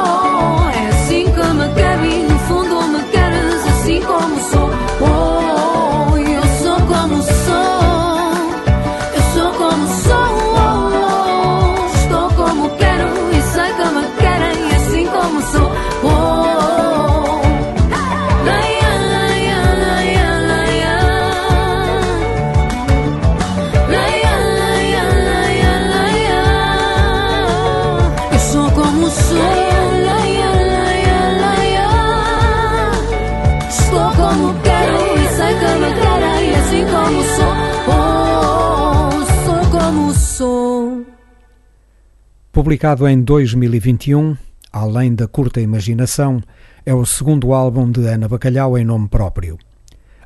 Publicado 42.61 43.07
em 43.07 43.19
2021, 43.19 44.37
Além 44.71 45.15
da 45.15 45.27
Curta 45.27 45.59
Imaginação, 45.59 46.43
é 46.85 46.93
o 46.93 47.03
segundo 47.07 47.53
álbum 47.53 47.89
de 47.89 48.05
Ana 48.05 48.27
Bacalhau 48.27 48.77
em 48.77 48.85
nome 48.85 49.09
próprio. 49.09 49.57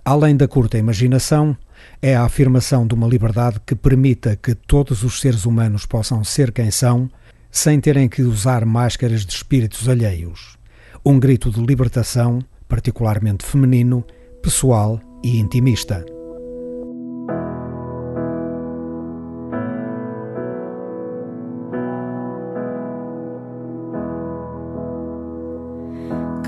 Além 0.04 0.36
da 0.36 0.46
curta 0.46 0.78
imaginação, 0.78 1.56
é 2.02 2.14
a 2.14 2.26
afirmação 2.26 2.86
de 2.86 2.94
uma 2.94 3.08
liberdade 3.08 3.62
que 3.66 3.74
permita 3.74 4.36
que 4.36 4.54
todos 4.54 5.02
os 5.02 5.22
seres 5.22 5.46
humanos 5.46 5.86
possam 5.86 6.26
ser 6.26 6.52
quem 6.52 6.70
são, 6.72 7.10
sem 7.50 7.80
terem 7.80 8.10
que 8.10 8.22
usar 8.22 8.66
máscaras 8.66 9.26
de 9.26 9.32
espíritos 9.32 9.88
alheios. 9.88 10.58
Um 11.06 11.18
grito 11.18 11.50
de 11.50 11.66
libertação, 11.66 12.40
particularmente 12.68 13.46
feminino, 13.46 14.04
pessoal 14.44 15.00
e 15.24 15.40
intimista. 15.40 16.06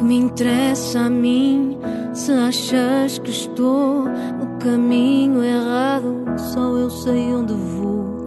Me 0.08 0.16
interessa 0.16 1.02
a 1.02 1.10
mim 1.10 1.78
se 2.14 2.32
achas 2.32 3.20
que 3.20 3.30
estou 3.30 4.06
no 4.06 4.58
caminho 4.58 5.44
errado, 5.44 6.24
só 6.38 6.78
eu 6.78 6.90
sei 6.90 7.34
onde 7.34 7.54
vou. 7.54 8.26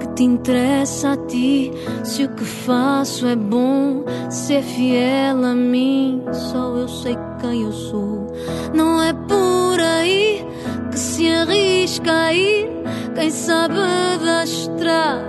Que 0.00 0.08
te 0.14 0.24
interessa 0.24 1.12
a 1.12 1.16
ti 1.26 1.70
se 2.02 2.24
o 2.24 2.30
que 2.30 2.44
faço 2.44 3.26
é 3.26 3.36
bom, 3.36 4.06
se 4.30 4.54
é 4.54 4.62
fiel 4.62 5.44
a 5.44 5.54
mim, 5.54 6.22
só 6.32 6.74
eu 6.76 6.88
sei 6.88 7.14
quem 7.42 7.64
eu 7.64 7.72
sou. 7.72 8.32
Não 8.72 9.02
é 9.02 9.12
por 9.12 9.78
aí 9.80 10.46
que 10.90 10.98
se 10.98 11.28
arrisca 11.28 12.10
a 12.10 12.32
ir, 12.32 12.70
quem 13.14 13.30
sabe 13.30 13.74
da 14.24 14.44
estrada. 14.44 15.28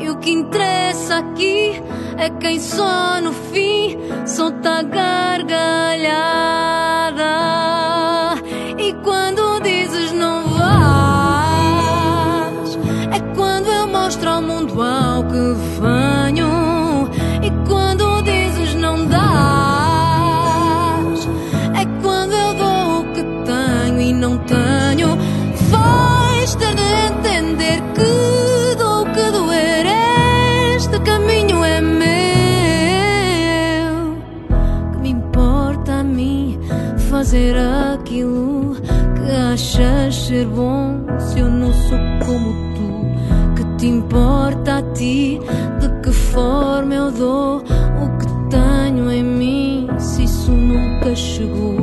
E 0.00 0.10
o 0.10 0.18
que 0.18 0.32
interessa 0.32 1.18
aqui 1.18 1.80
é 2.20 2.28
quem 2.38 2.60
só 2.60 3.20
no 3.20 3.32
fim 3.32 3.98
solta 4.26 4.80
a 4.80 4.82
gargalhada. 4.82 5.69
Ser 40.30 40.46
bom 40.46 41.04
se 41.18 41.40
eu 41.40 41.50
não 41.50 41.72
sou 41.72 41.98
como 42.24 42.54
tu? 42.76 42.88
Que 43.56 43.64
te 43.78 43.88
importa 43.88 44.78
a 44.78 44.82
ti 44.92 45.40
de 45.80 45.88
que 46.02 46.12
forma 46.12 46.94
eu 46.94 47.10
dou 47.10 47.56
o 47.58 48.18
que 48.18 48.26
tenho 48.48 49.10
em 49.10 49.24
mim 49.24 49.88
se 49.98 50.22
isso 50.22 50.52
nunca 50.52 51.16
chegou? 51.16 51.74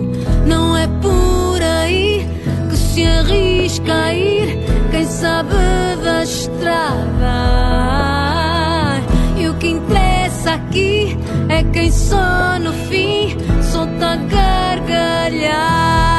Não 0.45 0.77
é 0.77 0.87
por 1.01 1.61
aí 1.61 2.25
que 2.69 2.77
se 2.77 3.03
arrisca 3.03 3.93
a 3.93 4.13
ir 4.13 4.59
quem 4.91 5.03
sabe 5.03 5.53
da 6.01 6.23
estrada. 6.23 6.95
E 9.37 9.49
o 9.49 9.55
que 9.55 9.67
interessa 9.67 10.53
aqui 10.53 11.17
é 11.49 11.63
quem 11.63 11.91
só 11.91 12.57
no 12.59 12.71
fim 12.71 13.35
solta 13.61 14.13
a 14.13 14.15
gargalhada. 14.15 16.16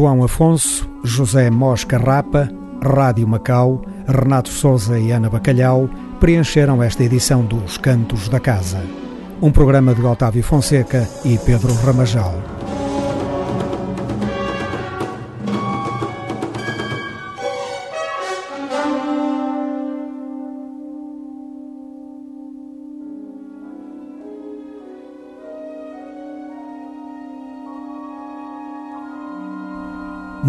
João 0.00 0.24
Afonso, 0.24 0.88
José 1.04 1.50
Mosca 1.50 1.98
Rapa, 1.98 2.48
Rádio 2.82 3.28
Macau, 3.28 3.82
Renato 4.08 4.48
Souza 4.48 4.98
e 4.98 5.12
Ana 5.12 5.28
Bacalhau 5.28 5.90
preencheram 6.18 6.82
esta 6.82 7.04
edição 7.04 7.44
dos 7.44 7.76
Cantos 7.76 8.26
da 8.26 8.40
Casa. 8.40 8.82
Um 9.42 9.52
programa 9.52 9.94
de 9.94 10.02
Otávio 10.02 10.42
Fonseca 10.42 11.06
e 11.22 11.36
Pedro 11.36 11.74
Ramajal. 11.84 12.49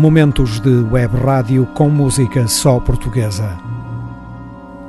Momentos 0.01 0.59
de 0.59 0.81
web 0.91 1.15
rádio 1.15 1.67
com 1.75 1.87
música 1.87 2.47
só 2.47 2.79
portuguesa. 2.79 3.55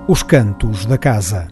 Os 0.08 0.22
Cantos 0.22 0.86
da 0.86 0.96
Casa. 0.96 1.51